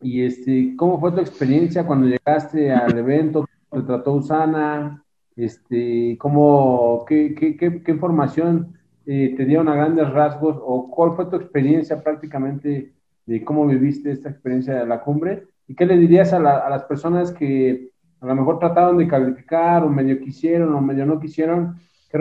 y 0.00 0.22
este, 0.22 0.74
cómo 0.76 1.00
fue 1.00 1.12
tu 1.12 1.20
experiencia 1.20 1.86
cuando 1.86 2.06
llegaste 2.06 2.72
al 2.72 2.96
evento, 2.96 3.46
cómo 3.68 3.82
te 3.82 3.86
trató 3.86 4.12
Usana, 4.12 5.02
este, 5.36 6.16
cómo, 6.18 7.04
qué, 7.08 7.34
qué, 7.34 7.56
qué, 7.56 7.90
información 7.90 8.78
eh, 9.06 9.34
te 9.36 9.44
dieron 9.44 9.68
a 9.68 9.74
grandes 9.74 10.08
rasgos 10.10 10.56
o 10.60 10.90
cuál 10.90 11.14
fue 11.14 11.26
tu 11.26 11.36
experiencia 11.36 12.02
prácticamente 12.02 12.92
de 13.26 13.44
cómo 13.44 13.66
viviste 13.66 14.10
esta 14.10 14.30
experiencia 14.30 14.74
de 14.74 14.86
la 14.86 15.00
cumbre 15.00 15.44
y 15.66 15.74
qué 15.74 15.86
le 15.86 15.96
dirías 15.96 16.32
a, 16.32 16.36
a 16.36 16.70
las 16.70 16.84
personas 16.84 17.32
que 17.32 17.90
a 18.20 18.26
lo 18.26 18.34
mejor 18.34 18.58
trataron 18.58 18.96
de 18.96 19.06
calificar 19.06 19.84
o 19.84 19.90
medio 19.90 20.18
quisieron 20.20 20.74
o 20.74 20.80
medio 20.80 21.04
no 21.04 21.20
quisieron, 21.20 21.78
¿qué, 22.10 22.18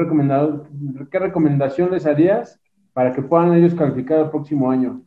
qué 1.10 1.20
recomendación 1.20 1.92
les 1.92 2.06
harías 2.06 2.60
para 2.92 3.14
que 3.14 3.22
puedan 3.22 3.54
ellos 3.54 3.74
calificar 3.74 4.20
el 4.20 4.30
próximo 4.30 4.70
año? 4.70 5.02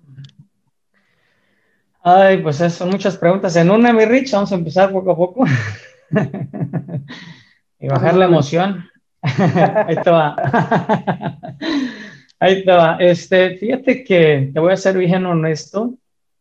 Ay, 2.03 2.39
pues 2.43 2.57
son 2.57 2.91
muchas 2.91 3.17
preguntas. 3.19 3.57
En 3.57 3.71
una, 3.71 3.93
mi 3.93 4.05
Rich, 4.05 4.33
vamos 4.33 4.53
a 4.53 4.55
empezar 4.55 4.93
poco 4.93 5.11
a 5.11 5.17
poco. 5.17 5.45
y 7.81 7.89
bajar 7.89 8.15
la 8.15 8.27
emoción. 8.27 8.85
Ahí 9.87 9.97
va. 10.07 10.37
Ahí 12.39 12.63
va. 12.65 12.97
Este, 13.01 13.57
fíjate 13.57 14.05
que 14.05 14.51
te 14.53 14.61
voy 14.61 14.73
a 14.73 14.77
ser 14.77 14.97
bien 14.97 15.27
honesto. 15.27 15.95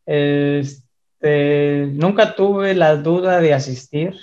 Este, 0.05 1.87
nunca 1.93 2.35
tuve 2.35 2.75
la 2.75 2.95
duda 2.95 3.41
de 3.41 3.53
asistir 3.53 4.15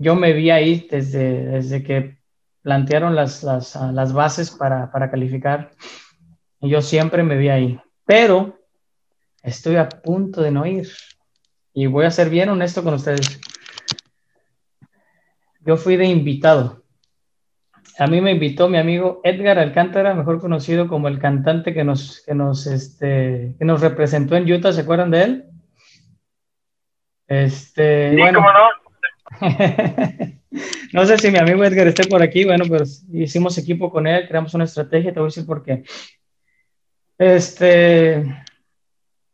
yo 0.00 0.16
me 0.16 0.32
vi 0.32 0.48
ahí 0.48 0.88
desde, 0.90 1.44
desde 1.44 1.82
que 1.82 2.16
plantearon 2.62 3.14
las, 3.14 3.42
las, 3.42 3.76
las 3.76 4.14
bases 4.14 4.50
para, 4.50 4.90
para, 4.90 5.10
calificar. 5.10 5.72
Y 6.58 6.70
yo 6.70 6.80
siempre 6.80 7.22
me 7.22 7.36
vi 7.36 7.50
ahí. 7.50 7.80
Pero 8.06 8.58
estoy 9.42 9.76
a 9.76 9.90
punto 9.90 10.40
de 10.40 10.52
no 10.52 10.64
ir. 10.64 10.88
Y 11.74 11.86
voy 11.86 12.06
a 12.06 12.10
ser 12.10 12.30
bien 12.30 12.48
honesto 12.48 12.82
con 12.82 12.94
ustedes. 12.94 13.38
Yo 15.66 15.76
fui 15.76 15.96
de 15.96 16.06
invitado. 16.06 16.82
A 17.98 18.06
mí 18.06 18.20
me 18.20 18.32
invitó 18.32 18.68
mi 18.68 18.78
amigo 18.78 19.20
Edgar 19.24 19.58
Alcántara, 19.58 20.14
mejor 20.14 20.40
conocido 20.40 20.88
como 20.88 21.08
el 21.08 21.18
cantante 21.18 21.74
que 21.74 21.84
nos, 21.84 22.22
que 22.24 22.34
nos, 22.34 22.66
este, 22.66 23.54
que 23.58 23.64
nos 23.64 23.80
representó 23.80 24.36
en 24.36 24.50
Utah. 24.50 24.72
¿Se 24.72 24.82
acuerdan 24.82 25.10
de 25.10 25.22
él? 25.22 25.44
Este, 27.26 28.10
sí, 28.10 28.16
bueno, 28.16 28.40
no? 28.40 28.70
no 30.92 31.06
sé 31.06 31.18
si 31.18 31.30
mi 31.30 31.38
amigo 31.38 31.64
Edgar 31.64 31.86
esté 31.86 32.06
por 32.08 32.22
aquí. 32.22 32.44
Bueno, 32.44 32.64
pues 32.66 33.06
hicimos 33.12 33.56
equipo 33.58 33.90
con 33.90 34.06
él, 34.06 34.26
creamos 34.26 34.54
una 34.54 34.64
estrategia. 34.64 35.12
Te 35.12 35.20
voy 35.20 35.26
a 35.26 35.30
decir 35.30 35.46
por 35.46 35.62
qué. 35.62 35.84
Este, 37.18 38.24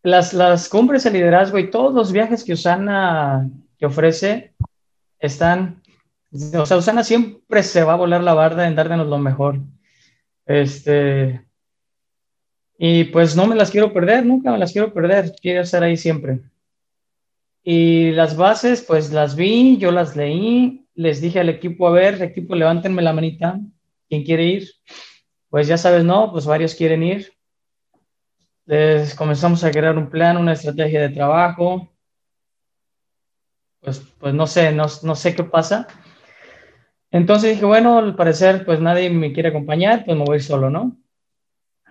las, 0.03 0.33
las 0.35 0.69
cumbres 0.69 1.05
de 1.05 1.11
liderazgo 1.11 1.59
y 1.59 1.71
todos 1.71 1.95
los 1.95 2.13
viajes 2.13 2.45
que 2.45 2.53
Usana 2.53 3.49
que 3.79 3.87
ofrece 3.87 4.55
están. 5.19 5.83
O 6.59 6.67
sea, 6.67 6.77
Usana 6.77 7.05
siempre 7.05 7.63
se 7.63 7.83
va 7.85 7.95
a 7.95 7.97
volar 7.97 8.23
la 8.23 8.35
barda 8.35 8.67
en 8.67 8.75
darnos 8.75 9.07
lo 9.07 9.19
mejor. 9.19 9.61
Este. 10.45 11.45
Y 12.79 13.05
pues 13.05 13.37
no 13.37 13.47
me 13.47 13.57
las 13.57 13.71
quiero 13.71 13.93
perder, 13.93 14.25
nunca 14.27 14.53
me 14.53 14.59
las 14.59 14.73
quiero 14.73 14.93
perder. 14.93 15.35
Quiero 15.41 15.63
estar 15.63 15.83
ahí 15.83 15.97
siempre. 15.97 16.41
Y 17.63 18.13
las 18.13 18.37
bases, 18.37 18.83
pues 18.83 19.13
las 19.13 19.35
vi, 19.35 19.77
yo 19.79 19.91
las 19.91 20.15
leí, 20.15 20.87
les 20.95 21.21
dije 21.21 21.41
al 21.41 21.49
equipo, 21.49 21.89
a 21.89 21.91
ver, 21.91 22.23
equipo, 22.23 22.55
levántenme 22.55 23.03
la 23.03 23.13
manita, 23.13 23.59
¿quién 24.09 24.23
quiere 24.23 24.45
ir? 24.45 24.71
Pues 25.51 25.67
ya 25.67 25.77
sabes, 25.77 26.05
no, 26.05 26.31
pues 26.31 26.47
varios 26.47 26.77
quieren 26.77 27.03
ir. 27.03 27.33
Les 28.67 29.15
comenzamos 29.15 29.65
a 29.65 29.71
crear 29.71 29.99
un 29.99 30.09
plan, 30.09 30.37
una 30.37 30.53
estrategia 30.53 31.01
de 31.01 31.09
trabajo. 31.09 31.93
Pues, 33.81 34.01
pues 34.19 34.35
no 34.35 34.47
sé, 34.47 34.73
no, 34.73 34.87
no 35.03 35.15
sé 35.17 35.35
qué 35.35 35.43
pasa. 35.43 35.89
Entonces 37.11 37.53
dije, 37.53 37.65
bueno, 37.65 37.99
al 37.99 38.17
parecer, 38.17 38.65
pues 38.65 38.81
nadie 38.81 39.11
me 39.11 39.33
quiere 39.33 39.51
acompañar, 39.51 40.05
pues 40.05 40.17
me 40.17 40.25
voy 40.25 40.41
solo, 40.41 40.71
¿no? 40.71 40.97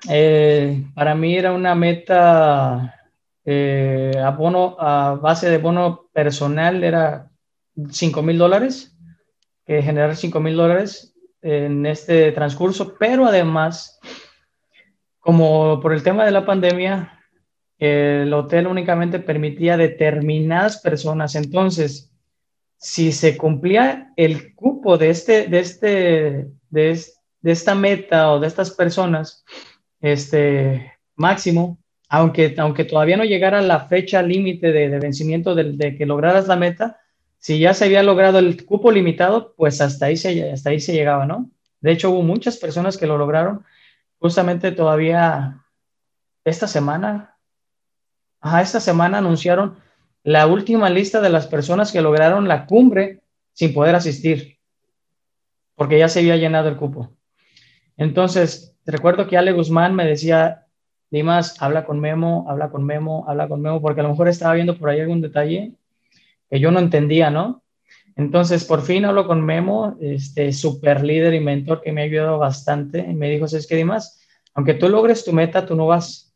Eh, 0.09 0.83
para 0.93 1.15
mí 1.15 1.35
era 1.35 1.53
una 1.53 1.73
meta 1.73 2.95
eh, 3.43 4.11
abono 4.23 4.75
a 4.79 5.15
base 5.21 5.49
de 5.49 5.59
bono 5.59 6.09
personal 6.11 6.83
era 6.83 7.31
5 7.89 8.21
mil 8.23 8.37
dólares, 8.37 8.97
que 9.65 9.81
generar 9.81 10.15
5 10.15 10.39
mil 10.39 10.55
dólares 10.55 11.15
en 11.41 11.85
este 11.85 12.31
transcurso, 12.31 12.95
pero 12.97 13.25
además, 13.25 13.99
como 15.19 15.79
por 15.79 15.93
el 15.93 16.01
tema 16.01 16.25
de 16.25 16.31
la 16.31 16.45
pandemia, 16.45 17.19
el 17.77 18.33
hotel 18.33 18.67
únicamente 18.67 19.19
permitía 19.19 19.77
determinadas 19.77 20.81
personas. 20.81 21.35
Entonces, 21.35 22.14
si 22.85 23.11
se 23.13 23.35
cumplía 23.35 24.13
el 24.15 24.53
cupo 24.53 24.99
de, 24.99 25.09
este, 25.09 25.47
de, 25.47 25.59
este, 25.59 25.87
de, 26.69 27.03
de 27.41 27.51
esta 27.51 27.73
meta 27.73 28.31
o 28.31 28.39
de 28.39 28.45
estas 28.45 28.69
personas, 28.69 29.43
este 30.01 30.93
máximo, 31.15 31.79
aunque, 32.09 32.53
aunque 32.59 32.85
todavía 32.85 33.17
no 33.17 33.23
llegara 33.23 33.59
la 33.63 33.87
fecha 33.87 34.21
límite 34.21 34.71
de, 34.71 34.99
vencimiento 34.99 35.55
de, 35.55 35.97
que 35.97 36.05
lograras 36.05 36.47
la 36.47 36.57
meta, 36.57 36.99
si 37.39 37.57
ya 37.57 37.73
se 37.73 37.85
había 37.85 38.03
logrado 38.03 38.37
el 38.37 38.63
cupo 38.67 38.91
limitado, 38.91 39.55
pues 39.57 39.81
hasta 39.81 40.05
ahí 40.05 40.15
se, 40.15 40.51
hasta 40.51 40.69
ahí 40.69 40.79
se 40.79 40.93
llegaba, 40.93 41.25
¿no? 41.25 41.49
De 41.81 41.91
hecho, 41.91 42.11
hubo 42.11 42.21
muchas 42.21 42.57
personas 42.57 42.97
que 42.97 43.07
lo 43.07 43.17
lograron. 43.17 43.65
Justamente 44.19 44.71
todavía 44.71 45.65
esta 46.43 46.67
semana, 46.67 47.35
ajá, 48.41 48.61
esta 48.61 48.79
semana 48.79 49.17
anunciaron 49.17 49.83
la 50.25 50.47
última 50.47 50.89
lista 50.89 51.21
de 51.21 51.29
las 51.29 51.45
personas 51.45 51.91
que 51.91 52.01
lograron 52.01 52.47
la 52.47 52.65
cumbre 52.65 53.21
sin 53.53 53.75
poder 53.75 53.93
asistir, 53.93 54.57
porque 55.75 55.99
ya 55.99 56.09
se 56.09 56.21
había 56.21 56.35
llenado 56.35 56.67
el 56.67 56.77
cupo. 56.77 57.11
Entonces, 57.95 58.75
recuerdo 58.87 59.27
que 59.27 59.37
Ale 59.37 59.51
Guzmán 59.51 59.93
me 59.93 60.03
decía, 60.03 60.65
Dimas, 61.11 61.61
habla 61.61 61.85
con 61.85 61.99
Memo, 61.99 62.47
habla 62.49 62.71
con 62.71 62.83
Memo, 62.83 63.23
habla 63.27 63.47
con 63.47 63.61
Memo, 63.61 63.79
porque 63.83 63.99
a 63.99 64.03
lo 64.03 64.09
mejor 64.09 64.27
estaba 64.27 64.55
viendo 64.55 64.75
por 64.79 64.89
ahí 64.89 64.99
algún 64.99 65.21
detalle 65.21 65.73
que 66.49 66.59
yo 66.59 66.71
no 66.71 66.79
entendía, 66.79 67.29
¿no? 67.29 67.63
Entonces, 68.15 68.65
por 68.65 68.81
fin 68.81 69.05
hablo 69.05 69.27
con 69.27 69.45
Memo, 69.45 69.95
este 70.01 70.51
super 70.53 71.03
líder 71.03 71.35
y 71.35 71.39
mentor 71.39 71.83
que 71.83 71.91
me 71.91 72.01
ha 72.01 72.05
ayudado 72.05 72.39
bastante, 72.39 72.97
y 72.97 73.13
me 73.13 73.29
dijo, 73.29 73.47
¿sabes 73.47 73.67
qué, 73.67 73.75
Dimas? 73.75 74.19
Aunque 74.55 74.73
tú 74.73 74.89
logres 74.89 75.23
tu 75.23 75.33
meta, 75.33 75.67
tú 75.67 75.75
no 75.75 75.85
vas. 75.85 76.33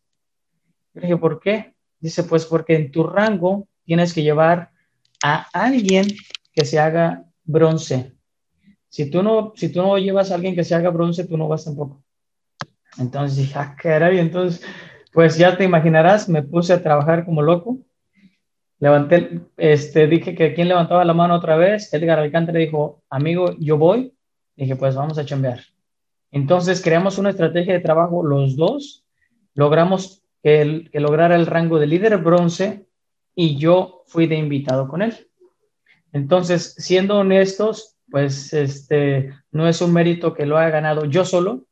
Yo 0.94 1.02
dije, 1.02 1.18
¿por 1.18 1.40
qué? 1.40 1.74
Dice, 2.00 2.24
pues 2.24 2.46
porque 2.46 2.76
en 2.76 2.92
tu 2.92 3.04
rango 3.04 3.68
tienes 3.90 4.14
que 4.14 4.22
llevar 4.22 4.70
a 5.24 5.48
alguien 5.52 6.06
que 6.54 6.64
se 6.64 6.78
haga 6.78 7.26
bronce. 7.44 8.14
Si 8.88 9.10
tú 9.10 9.24
no, 9.24 9.52
si 9.56 9.70
tú 9.70 9.82
no 9.82 9.98
llevas 9.98 10.30
a 10.30 10.36
alguien 10.36 10.54
que 10.54 10.64
se 10.64 10.76
haga 10.76 10.92
bronce, 10.92 11.26
tú 11.26 11.38
no 11.38 11.48
vas 11.48 11.66
tampoco. 11.66 12.04
Entonces 13.00 13.38
dije, 13.38 13.58
ah, 13.58 13.76
caray, 13.76 14.20
entonces, 14.20 14.64
pues 15.12 15.40
ya 15.40 15.58
te 15.58 15.64
imaginarás, 15.64 16.30
me 16.30 16.44
puse 16.44 16.72
a 16.72 16.84
trabajar 16.84 17.26
como 17.26 17.42
loco. 17.42 17.80
Levanté, 18.78 19.42
este, 19.58 20.06
dije 20.06 20.36
que 20.36 20.54
quien 20.54 20.68
levantaba 20.68 21.04
la 21.04 21.16
mano 21.16 21.34
otra 21.34 21.56
vez, 21.58 21.92
Edgar 21.92 22.20
Alcántara 22.20 22.60
dijo, 22.60 23.02
amigo, 23.10 23.56
yo 23.58 23.80
voy. 23.80 24.14
Dije, 24.56 24.76
pues 24.76 24.94
vamos 24.94 25.18
a 25.18 25.26
chambear. 25.26 25.62
Entonces 26.30 26.84
creamos 26.84 27.18
una 27.18 27.32
estrategia 27.32 27.74
de 27.74 27.80
trabajo 27.80 28.24
los 28.24 28.56
dos, 28.56 29.04
logramos 29.56 30.22
el, 30.44 30.92
que 30.92 31.00
lograra 31.00 31.36
el 31.36 31.48
rango 31.48 31.80
de 31.80 31.88
líder 31.88 32.18
bronce 32.20 32.86
y 33.42 33.56
yo 33.56 34.04
fui 34.08 34.28
de 34.28 34.36
invitado 34.36 34.90
con 34.90 35.02
él. 35.02 35.14
Entonces, 36.12 36.76
siendo 36.78 37.20
honestos, 37.20 37.96
pues 38.12 38.52
este 38.52 39.34
no 39.54 39.66
es 39.66 39.82
un 39.82 39.94
mérito 39.94 40.34
que 40.34 40.46
lo 40.46 40.58
haya 40.58 40.72
ganado 40.72 41.06
yo 41.06 41.24
solo, 41.24 41.64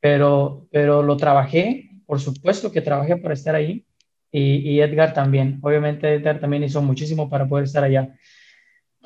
pero, 0.00 0.68
pero 0.70 1.02
lo 1.02 1.16
trabajé, 1.16 1.88
por 2.04 2.20
supuesto 2.20 2.72
que 2.72 2.82
trabajé 2.82 3.16
para 3.16 3.32
estar 3.32 3.54
ahí 3.54 3.86
y, 4.30 4.70
y 4.70 4.80
Edgar 4.82 5.14
también. 5.14 5.60
Obviamente 5.62 6.12
Edgar 6.12 6.40
también 6.40 6.64
hizo 6.64 6.82
muchísimo 6.82 7.30
para 7.30 7.48
poder 7.48 7.64
estar 7.64 7.82
allá. 7.82 8.14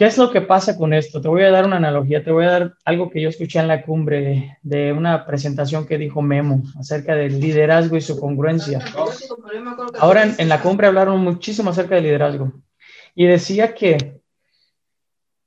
¿Qué 0.01 0.07
es 0.07 0.17
lo 0.17 0.31
que 0.31 0.41
pasa 0.41 0.79
con 0.79 0.95
esto? 0.95 1.21
Te 1.21 1.29
voy 1.29 1.43
a 1.43 1.51
dar 1.51 1.67
una 1.67 1.77
analogía, 1.77 2.25
te 2.25 2.33
voy 2.33 2.47
a 2.47 2.51
dar 2.53 2.75
algo 2.87 3.11
que 3.11 3.21
yo 3.21 3.29
escuché 3.29 3.59
en 3.59 3.69
la 3.69 3.83
cumbre 3.83 4.57
de 4.63 4.95
una 4.95 5.27
presentación 5.27 5.87
que 5.87 5.99
dijo 5.99 6.23
Memo 6.23 6.63
acerca 6.79 7.15
del 7.15 7.39
liderazgo 7.39 7.99
y 7.99 8.01
su 8.01 8.19
congruencia. 8.19 8.83
Ahora 9.99 10.23
en, 10.23 10.37
en 10.39 10.49
la 10.49 10.63
cumbre 10.63 10.87
hablaron 10.87 11.21
muchísimo 11.21 11.69
acerca 11.69 11.97
del 11.97 12.05
liderazgo 12.05 12.51
y 13.15 13.27
decía 13.27 13.75
que 13.75 14.23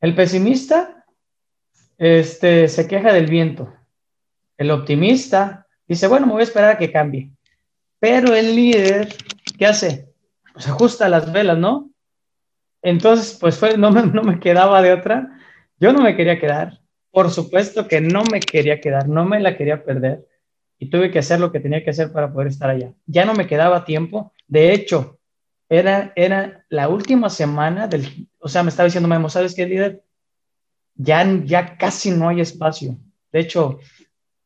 el 0.02 0.14
pesimista 0.14 1.04
este, 1.98 2.68
se 2.68 2.88
queja 2.88 3.12
del 3.12 3.26
viento, 3.26 3.74
el 4.60 4.70
optimista 4.70 5.66
dice, 5.88 6.06
bueno, 6.08 6.28
me 6.28 6.34
voy 6.34 6.42
a 6.42 6.44
esperar 6.44 6.70
a 6.74 6.78
que 6.78 6.92
cambie, 6.92 7.32
pero 7.98 8.36
el 8.36 8.56
líder, 8.56 9.16
¿qué 9.58 9.66
hace? 9.66 10.14
Pues 10.54 10.68
ajusta 10.68 11.10
las 11.10 11.34
velas, 11.34 11.58
¿no? 11.58 11.90
Entonces, 12.84 13.38
pues 13.40 13.58
fue, 13.58 13.78
no, 13.78 13.90
me, 13.92 14.04
no 14.06 14.22
me 14.24 14.40
quedaba 14.40 14.82
de 14.82 14.94
otra. 14.94 15.40
Yo 15.80 15.94
no 15.94 16.02
me 16.02 16.16
quería 16.16 16.40
quedar. 16.40 16.82
Por 17.12 17.32
supuesto 17.32 17.88
que 17.88 18.02
no 18.02 18.24
me 18.26 18.40
quería 18.40 18.82
quedar, 18.82 19.08
no 19.08 19.26
me 19.26 19.40
la 19.40 19.58
quería 19.58 19.84
perder. 19.84 20.28
Y 20.78 20.90
tuve 20.90 21.10
que 21.10 21.20
hacer 21.20 21.40
lo 21.40 21.52
que 21.52 21.62
tenía 21.62 21.84
que 21.84 21.92
hacer 21.92 22.12
para 22.12 22.32
poder 22.32 22.50
estar 22.50 22.70
allá. 22.70 22.94
Ya 23.06 23.26
no 23.26 23.34
me 23.34 23.48
quedaba 23.48 23.86
tiempo. 23.86 24.34
De 24.48 24.74
hecho, 24.74 25.20
era, 25.70 26.12
era 26.16 26.66
la 26.70 26.90
última 26.90 27.30
semana 27.30 27.88
del, 27.88 28.28
o 28.40 28.50
sea, 28.50 28.64
me 28.64 28.70
estaba 28.70 28.86
diciendo, 28.86 29.08
Memo, 29.08 29.30
¿sabes 29.30 29.56
qué, 29.56 29.66
líder? 29.66 30.04
Ya, 30.96 31.26
ya 31.46 31.78
casi 31.78 32.12
no 32.12 32.28
hay 32.28 32.42
espacio. 32.42 32.98
De 33.32 33.40
hecho, 33.40 33.80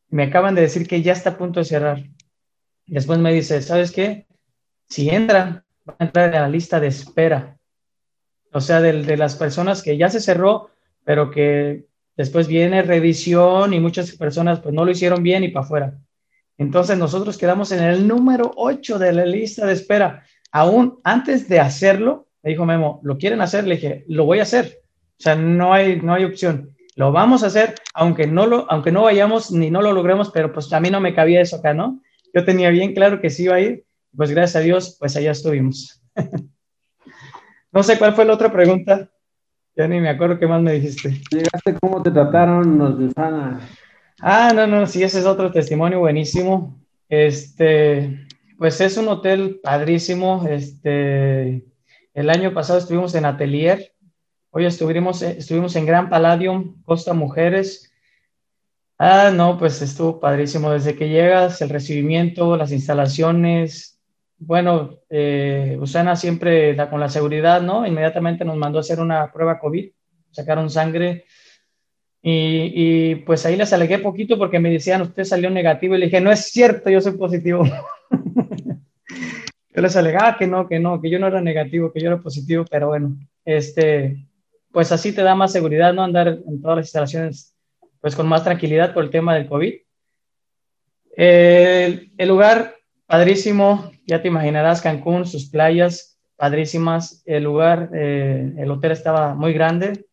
me 0.09 0.23
acaban 0.23 0.53
de 0.53 0.61
decir 0.61 0.87
que 0.87 1.01
ya 1.01 1.13
está 1.13 1.31
a 1.31 1.37
punto 1.37 1.59
de 1.59 1.65
cerrar. 1.65 2.03
Después 2.85 3.17
me 3.17 3.33
dice, 3.33 3.61
¿sabes 3.61 3.91
qué? 3.91 4.27
Si 4.87 5.09
entran, 5.09 5.63
van 5.85 5.95
a 5.99 6.05
entrar 6.05 6.35
en 6.35 6.41
la 6.41 6.49
lista 6.49 6.79
de 6.79 6.87
espera 6.87 7.56
o 8.53 8.61
sea, 8.61 8.81
de, 8.81 9.03
de, 9.03 9.17
las 9.17 9.35
personas 9.35 9.81
que 9.81 9.97
ya 9.97 10.09
se 10.09 10.19
cerró, 10.19 10.69
pero 11.03 11.31
que 11.31 11.85
después 12.15 12.47
viene 12.47 12.81
revisión 12.81 13.73
y 13.73 13.79
muchas 13.79 14.11
personas 14.15 14.59
pues 14.59 14.73
no 14.73 14.85
lo 14.85 14.91
hicieron 14.91 15.23
bien 15.23 15.43
y 15.43 15.49
para 15.49 15.65
afuera. 15.65 15.97
Entonces 16.57 16.97
nosotros 16.97 17.37
quedamos 17.37 17.71
en 17.71 17.83
el 17.83 18.07
número 18.07 18.51
8 18.55 18.97
de 18.97 19.13
la 19.13 19.25
lista 19.25 19.65
de 19.65 19.73
espera. 19.73 20.23
Aún 20.51 20.99
antes 21.03 21.47
de 21.47 21.59
hacerlo, 21.59 22.27
me 22.41 22.51
dijo 22.51 22.65
Memo, 22.65 22.99
¿lo 23.03 23.17
quieren 23.17 23.41
hacer? 23.41 23.67
Le 23.67 23.75
dije, 23.75 24.05
lo 24.07 24.25
voy 24.25 24.39
a 24.39 24.43
hacer. 24.43 24.81
O 25.19 25.21
sea, 25.21 25.35
no 25.35 25.73
hay, 25.73 26.01
no 26.01 26.13
hay 26.13 26.23
opción. 26.23 26.75
Lo 26.95 27.11
vamos 27.11 27.43
a 27.43 27.47
hacer, 27.47 27.75
aunque 27.93 28.25
no, 28.25 28.47
lo, 28.47 28.65
aunque 28.71 28.91
no 28.91 29.03
vayamos 29.03 29.51
ni 29.51 29.69
no 29.69 29.83
lo 29.83 29.91
logremos, 29.91 30.31
pero 30.31 30.51
pues 30.51 30.71
a 30.73 30.79
mí 30.79 30.89
no 30.89 30.99
me 30.99 31.13
cabía 31.13 31.41
eso 31.41 31.57
acá, 31.57 31.73
¿no? 31.73 32.01
Yo 32.33 32.43
tenía 32.43 32.71
bien 32.71 32.93
claro 32.93 33.21
que 33.21 33.29
sí 33.29 33.43
iba 33.43 33.55
a 33.55 33.59
ir, 33.59 33.85
pues 34.15 34.31
gracias 34.31 34.55
a 34.55 34.65
Dios, 34.65 34.97
pues 34.99 35.15
allá 35.15 35.31
estuvimos. 35.31 36.01
No 37.77 37.83
sé 37.83 37.99
cuál 37.99 38.15
fue 38.15 38.25
la 38.25 38.33
otra 38.33 38.51
pregunta. 38.51 39.07
Ya 39.75 39.87
ni 39.87 39.99
me 39.99 40.09
acuerdo 40.09 40.39
qué 40.39 40.47
más 40.47 40.63
me 40.63 40.73
dijiste. 40.73 41.21
Llegaste, 41.29 41.75
¿cómo 41.79 42.01
te 42.01 42.09
trataron 42.09 42.75
los 42.79 42.97
de 42.97 43.11
Sana? 43.11 43.59
Ah, 44.19 44.51
no, 44.51 44.65
no, 44.65 44.87
sí, 44.87 45.03
ese 45.03 45.19
es 45.19 45.27
otro 45.27 45.51
testimonio 45.51 45.99
buenísimo. 45.99 46.75
Este, 47.07 48.25
pues 48.57 48.81
es 48.81 48.97
un 48.97 49.09
hotel 49.09 49.59
padrísimo. 49.61 50.47
Este, 50.49 51.67
el 52.15 52.29
año 52.31 52.51
pasado 52.51 52.79
estuvimos 52.79 53.13
en 53.13 53.25
Atelier. 53.25 53.93
Hoy 54.49 54.65
estuvimos, 54.65 55.21
estuvimos 55.21 55.75
en 55.75 55.85
Gran 55.85 56.09
Palladium, 56.09 56.81
Costa 56.81 57.13
Mujeres. 57.13 57.93
Ah, 58.97 59.29
no, 59.31 59.59
pues 59.59 59.83
estuvo 59.83 60.19
padrísimo. 60.19 60.71
Desde 60.71 60.95
que 60.95 61.09
llegas, 61.09 61.61
el 61.61 61.69
recibimiento, 61.69 62.57
las 62.57 62.71
instalaciones, 62.71 63.96
bueno, 64.39 64.99
eh, 65.09 65.77
Usana 65.79 66.15
siempre 66.15 66.75
da 66.75 66.89
con 66.89 66.99
la 66.99 67.09
seguridad, 67.09 67.61
¿no? 67.61 67.87
Inmediatamente 67.87 68.45
nos 68.45 68.57
mandó 68.57 68.77
a 68.77 68.81
hacer 68.81 68.99
una 68.99 69.31
prueba 69.31 69.59
COVID, 69.59 69.89
sacaron 70.31 70.69
sangre 70.69 71.25
y, 72.21 73.15
pues 73.15 73.45
ahí 73.45 73.55
les 73.55 73.71
alegué 73.71 73.99
poquito 73.99 74.37
porque 74.37 74.59
me 74.59 74.69
decían, 74.69 75.01
usted 75.01 75.23
salió 75.23 75.49
negativo 75.49 75.95
y 75.95 75.99
le 75.99 76.05
dije, 76.07 76.19
no 76.19 76.31
es 76.31 76.51
cierto, 76.51 76.89
yo 76.89 76.99
soy 76.99 77.13
positivo. 77.13 77.63
yo 79.75 79.81
les 79.81 79.95
alegaba 79.95 80.37
que 80.37 80.45
no, 80.45 80.67
que 80.67 80.79
no, 80.79 81.01
que 81.01 81.09
yo 81.09 81.19
no 81.19 81.27
era 81.27 81.41
negativo, 81.41 81.91
que 81.91 82.01
yo 82.01 82.07
era 82.07 82.19
positivo, 82.19 82.65
pero 82.69 82.87
bueno, 82.87 83.17
este, 83.45 84.27
pues 84.71 84.91
así 84.91 85.13
te 85.13 85.23
da 85.23 85.35
más 85.35 85.53
seguridad, 85.53 85.93
¿no? 85.93 86.03
Andar 86.03 86.27
en 86.27 86.61
todas 86.61 86.77
las 86.77 86.87
instalaciones, 86.87 87.55
pues 88.01 88.15
con 88.15 88.27
más 88.27 88.43
tranquilidad 88.43 88.93
por 88.93 89.05
el 89.05 89.09
tema 89.09 89.33
del 89.33 89.47
COVID. 89.47 89.73
El 91.15 92.27
lugar 92.27 92.76
padrísimo, 93.07 93.91
ya 94.05 94.21
te 94.21 94.27
imaginarás 94.27 94.81
Cancún, 94.81 95.25
sus 95.25 95.49
playas 95.49 96.17
padrísimas, 96.37 97.23
el 97.25 97.43
lugar, 97.43 97.89
eh, 97.93 98.53
el 98.57 98.71
hotel 98.71 98.91
estaba 98.91 99.33
muy 99.33 99.53
grande, 99.53 100.05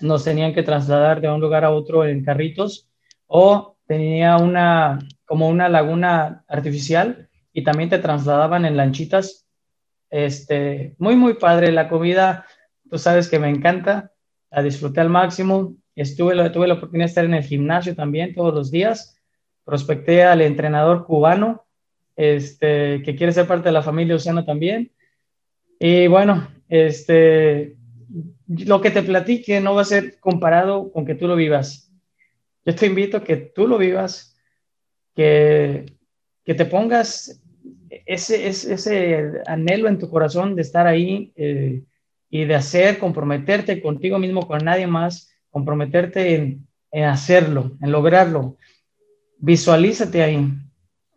nos 0.00 0.24
tenían 0.24 0.54
que 0.54 0.62
trasladar 0.62 1.20
de 1.20 1.28
un 1.30 1.40
lugar 1.40 1.64
a 1.64 1.70
otro 1.70 2.04
en 2.04 2.22
carritos 2.22 2.88
o 3.26 3.76
tenía 3.86 4.36
una 4.36 4.98
como 5.24 5.48
una 5.48 5.68
laguna 5.68 6.44
artificial 6.46 7.28
y 7.52 7.64
también 7.64 7.88
te 7.88 7.98
trasladaban 7.98 8.64
en 8.64 8.76
lanchitas. 8.76 9.46
Este, 10.10 10.94
muy 10.98 11.16
muy 11.16 11.34
padre 11.34 11.72
la 11.72 11.88
comida, 11.88 12.46
tú 12.90 12.98
sabes 12.98 13.28
que 13.28 13.38
me 13.38 13.48
encanta, 13.48 14.12
la 14.50 14.62
disfruté 14.62 15.00
al 15.00 15.08
máximo. 15.08 15.74
Estuve 15.94 16.50
tuve 16.50 16.68
la 16.68 16.74
oportunidad 16.74 17.06
de 17.06 17.08
estar 17.08 17.24
en 17.24 17.34
el 17.34 17.44
gimnasio 17.44 17.94
también 17.94 18.34
todos 18.34 18.54
los 18.54 18.70
días. 18.70 19.16
Prospecté 19.64 20.24
al 20.24 20.40
entrenador 20.40 21.06
cubano 21.06 21.66
este, 22.20 23.02
que 23.02 23.16
quiere 23.16 23.32
ser 23.32 23.46
parte 23.46 23.70
de 23.70 23.72
la 23.72 23.82
familia 23.82 24.14
Oceano 24.14 24.44
también. 24.44 24.92
Y 25.78 26.06
bueno, 26.06 26.48
este, 26.68 27.76
lo 28.46 28.82
que 28.82 28.90
te 28.90 29.02
platique 29.02 29.58
no 29.62 29.74
va 29.74 29.82
a 29.82 29.86
ser 29.86 30.20
comparado 30.20 30.92
con 30.92 31.06
que 31.06 31.14
tú 31.14 31.26
lo 31.26 31.34
vivas. 31.34 31.90
Yo 32.66 32.74
te 32.74 32.86
invito 32.86 33.16
a 33.16 33.24
que 33.24 33.36
tú 33.36 33.66
lo 33.66 33.78
vivas, 33.78 34.36
que, 35.16 35.86
que 36.44 36.52
te 36.52 36.66
pongas 36.66 37.42
ese, 38.04 38.48
ese, 38.48 38.74
ese, 38.74 39.32
anhelo 39.46 39.88
en 39.88 39.98
tu 39.98 40.10
corazón 40.10 40.54
de 40.54 40.62
estar 40.62 40.86
ahí 40.86 41.32
eh, 41.36 41.82
y 42.28 42.44
de 42.44 42.54
hacer, 42.54 42.98
comprometerte 42.98 43.80
contigo 43.80 44.18
mismo, 44.18 44.46
con 44.46 44.62
nadie 44.62 44.86
más, 44.86 45.32
comprometerte 45.48 46.34
en, 46.34 46.66
en 46.92 47.04
hacerlo, 47.04 47.78
en 47.80 47.90
lograrlo. 47.90 48.58
Visualízate 49.38 50.22
ahí, 50.22 50.52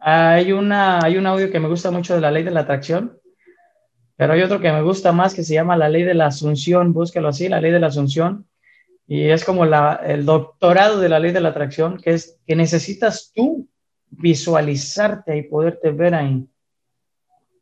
hay, 0.06 0.52
una, 0.52 1.00
hay 1.00 1.16
un 1.16 1.26
audio 1.26 1.50
que 1.50 1.62
me 1.62 1.70
gusta 1.70 1.90
mucho 1.90 2.14
de 2.14 2.20
la 2.20 2.30
ley 2.30 2.44
de 2.44 2.52
la 2.52 2.62
atracción, 2.62 3.18
pero 4.18 4.34
hay 4.34 4.42
otro 4.42 4.60
que 4.60 4.72
me 4.72 4.82
gusta 4.82 5.14
más 5.14 5.34
que 5.34 5.44
se 5.44 5.54
llama 5.54 5.78
la 5.78 5.88
ley 5.88 6.04
de 6.04 6.14
la 6.14 6.28
asunción, 6.28 6.92
búscalo 6.92 7.30
así, 7.30 7.48
la 7.48 7.62
ley 7.62 7.72
de 7.72 7.80
la 7.80 7.88
asunción, 7.88 8.46
y 9.08 9.30
es 9.30 9.46
como 9.46 9.64
el 9.64 10.26
doctorado 10.26 11.00
de 11.00 11.08
la 11.08 11.20
ley 11.20 11.32
de 11.32 11.40
la 11.40 11.50
atracción, 11.50 11.98
que 11.98 12.12
es 12.12 12.38
que 12.46 12.56
necesitas 12.56 13.32
tú 13.34 13.70
visualizarte 14.10 15.38
y 15.38 15.44
poderte 15.44 15.92
ver 15.92 16.16
ahí. 16.16 16.46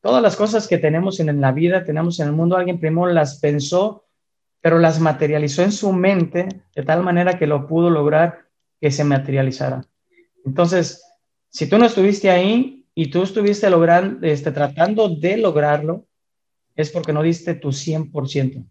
Todas 0.02 0.24
las 0.24 0.36
cosas 0.36 0.68
que 0.68 0.80
tenemos 0.80 1.20
en 1.20 1.40
la 1.42 1.52
vida, 1.52 1.84
tenemos 1.84 2.20
en 2.20 2.28
el 2.28 2.34
mundo, 2.34 2.58
alguien 2.58 2.80
primero 2.80 3.08
las 3.08 3.40
pensó, 3.40 4.06
pero 4.62 4.80
las 4.80 5.00
materializó 5.00 5.62
en 5.62 5.72
su 5.72 5.94
mente 5.94 6.48
de 6.76 6.84
tal 6.84 7.04
manera 7.04 7.38
que 7.38 7.46
lo 7.46 7.68
pudo 7.68 7.92
lograr 7.92 8.46
que 8.80 8.90
se 8.90 9.04
materializara. 9.04 9.86
Entonces, 10.44 11.04
si 11.52 11.70
tú 11.70 11.78
no 11.78 11.86
estuviste 11.86 12.32
ahí, 12.32 12.82
y 12.94 13.10
tú 13.10 13.24
estuviste 13.24 13.70
logrando, 13.70 14.26
este, 14.28 14.52
tratando 14.52 15.10
de 15.10 15.38
lograrlo, 15.38 16.08
es 16.76 16.90
porque 16.90 17.14
no 17.14 17.24
diste 17.24 17.54
tu 17.56 17.72
100%. 17.72 18.66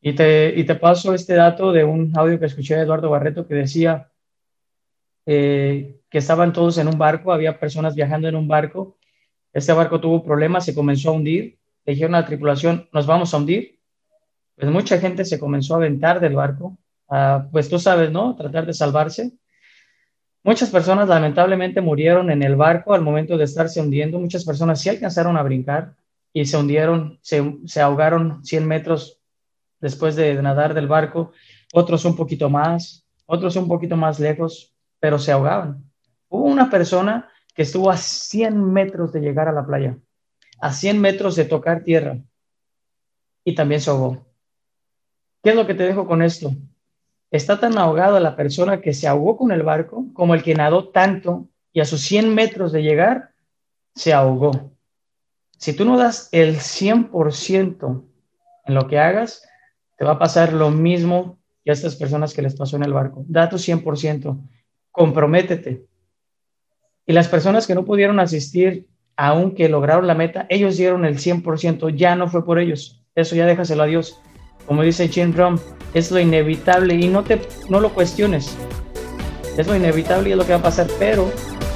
Y 0.00 0.14
te, 0.14 0.52
y 0.56 0.64
te 0.64 0.74
paso 0.74 1.14
este 1.14 1.34
dato 1.34 1.72
de 1.72 1.84
un 1.84 2.12
audio 2.16 2.38
que 2.38 2.46
escuché 2.46 2.74
de 2.74 2.82
Eduardo 2.82 3.10
Barreto 3.10 3.46
que 3.46 3.54
decía 3.54 4.10
eh, 5.26 6.00
que 6.08 6.18
estaban 6.18 6.52
todos 6.52 6.78
en 6.78 6.88
un 6.88 6.98
barco, 6.98 7.32
había 7.32 7.60
personas 7.60 7.94
viajando 7.94 8.28
en 8.28 8.34
un 8.34 8.48
barco, 8.48 8.98
este 9.52 9.72
barco 9.72 10.00
tuvo 10.00 10.24
problemas, 10.24 10.64
se 10.64 10.74
comenzó 10.74 11.10
a 11.10 11.12
hundir, 11.12 11.58
le 11.84 11.92
dijeron 11.92 12.14
a 12.14 12.20
la 12.20 12.26
tripulación, 12.26 12.88
nos 12.92 13.06
vamos 13.06 13.32
a 13.32 13.36
hundir, 13.36 13.78
pues 14.56 14.70
mucha 14.70 14.98
gente 14.98 15.24
se 15.24 15.38
comenzó 15.38 15.74
a 15.74 15.76
aventar 15.76 16.18
del 16.20 16.34
barco, 16.34 16.78
pues 17.52 17.68
tú 17.68 17.78
sabes, 17.78 18.10
¿no? 18.10 18.34
Tratar 18.34 18.66
de 18.66 18.72
salvarse. 18.72 19.32
Muchas 20.44 20.70
personas 20.70 21.08
lamentablemente 21.08 21.80
murieron 21.80 22.28
en 22.30 22.42
el 22.42 22.56
barco 22.56 22.94
al 22.94 23.02
momento 23.02 23.36
de 23.36 23.44
estarse 23.44 23.80
hundiendo. 23.80 24.18
Muchas 24.18 24.44
personas 24.44 24.80
sí 24.80 24.88
alcanzaron 24.88 25.36
a 25.36 25.42
brincar 25.42 25.94
y 26.32 26.44
se 26.46 26.56
hundieron, 26.56 27.20
se, 27.22 27.80
ahogaron 27.80 28.44
100 28.44 28.66
metros 28.66 29.20
después 29.80 30.16
de 30.16 30.42
nadar 30.42 30.74
del 30.74 30.88
barco. 30.88 31.32
Otros 31.72 32.04
un 32.04 32.16
poquito 32.16 32.50
más, 32.50 33.06
otros 33.26 33.54
un 33.54 33.68
poquito 33.68 33.96
más 33.96 34.18
lejos, 34.18 34.74
pero 34.98 35.18
se 35.18 35.30
ahogaban. 35.30 35.84
Hubo 36.28 36.44
una 36.44 36.68
persona 36.68 37.30
que 37.54 37.62
estuvo 37.62 37.90
a 37.90 37.96
100 37.96 38.72
metros 38.72 39.12
de 39.12 39.20
llegar 39.20 39.48
a 39.48 39.52
la 39.52 39.64
playa, 39.64 39.96
a 40.60 40.72
100 40.72 41.00
metros 41.00 41.36
de 41.36 41.44
tocar 41.44 41.84
tierra 41.84 42.18
y 43.44 43.54
también 43.54 43.80
se 43.80 43.90
ahogó. 43.90 44.26
¿Qué 45.42 45.50
es 45.50 45.56
lo 45.56 45.66
que 45.66 45.74
te 45.74 45.84
dejo 45.84 46.06
con 46.06 46.22
esto? 46.22 46.52
Está 47.32 47.58
tan 47.58 47.78
ahogada 47.78 48.20
la 48.20 48.36
persona 48.36 48.82
que 48.82 48.92
se 48.92 49.08
ahogó 49.08 49.38
con 49.38 49.52
el 49.52 49.62
barco 49.62 50.04
como 50.12 50.34
el 50.34 50.42
que 50.42 50.54
nadó 50.54 50.90
tanto 50.90 51.48
y 51.72 51.80
a 51.80 51.86
sus 51.86 52.02
100 52.02 52.34
metros 52.34 52.72
de 52.72 52.82
llegar 52.82 53.30
se 53.94 54.12
ahogó. 54.12 54.72
Si 55.56 55.72
tú 55.72 55.86
no 55.86 55.96
das 55.96 56.28
el 56.32 56.56
100% 56.56 58.04
en 58.66 58.74
lo 58.74 58.86
que 58.86 58.98
hagas, 58.98 59.48
te 59.96 60.04
va 60.04 60.12
a 60.12 60.18
pasar 60.18 60.52
lo 60.52 60.70
mismo 60.70 61.38
que 61.64 61.70
a 61.70 61.74
estas 61.74 61.96
personas 61.96 62.34
que 62.34 62.42
les 62.42 62.54
pasó 62.54 62.76
en 62.76 62.84
el 62.84 62.92
barco. 62.92 63.24
Da 63.26 63.48
tu 63.48 63.56
100%, 63.56 64.38
comprométete. 64.90 65.86
Y 67.06 67.14
las 67.14 67.28
personas 67.28 67.66
que 67.66 67.74
no 67.74 67.86
pudieron 67.86 68.20
asistir, 68.20 68.88
aunque 69.16 69.70
lograron 69.70 70.06
la 70.06 70.14
meta, 70.14 70.46
ellos 70.50 70.76
dieron 70.76 71.06
el 71.06 71.16
100%, 71.16 71.96
ya 71.96 72.14
no 72.14 72.28
fue 72.28 72.44
por 72.44 72.58
ellos. 72.58 73.02
Eso 73.14 73.34
ya 73.36 73.46
déjaselo 73.46 73.84
a 73.84 73.86
Dios 73.86 74.20
como 74.66 74.82
dice 74.82 75.08
Jim 75.08 75.32
Rohn, 75.34 75.60
es 75.94 76.10
lo 76.10 76.18
inevitable 76.18 76.94
y 76.94 77.08
no, 77.08 77.22
te, 77.22 77.40
no 77.68 77.80
lo 77.80 77.92
cuestiones. 77.92 78.54
Es 79.56 79.66
lo 79.66 79.76
inevitable 79.76 80.30
y 80.30 80.32
es 80.32 80.38
lo 80.38 80.46
que 80.46 80.52
va 80.52 80.58
a 80.58 80.62
pasar, 80.62 80.86
pero 80.98 81.30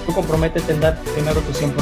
tú 0.06 0.12
comprométete 0.12 0.72
en 0.72 0.80
dar 0.80 0.98
primero 1.14 1.40
tu 1.40 1.52
100%. 1.52 1.72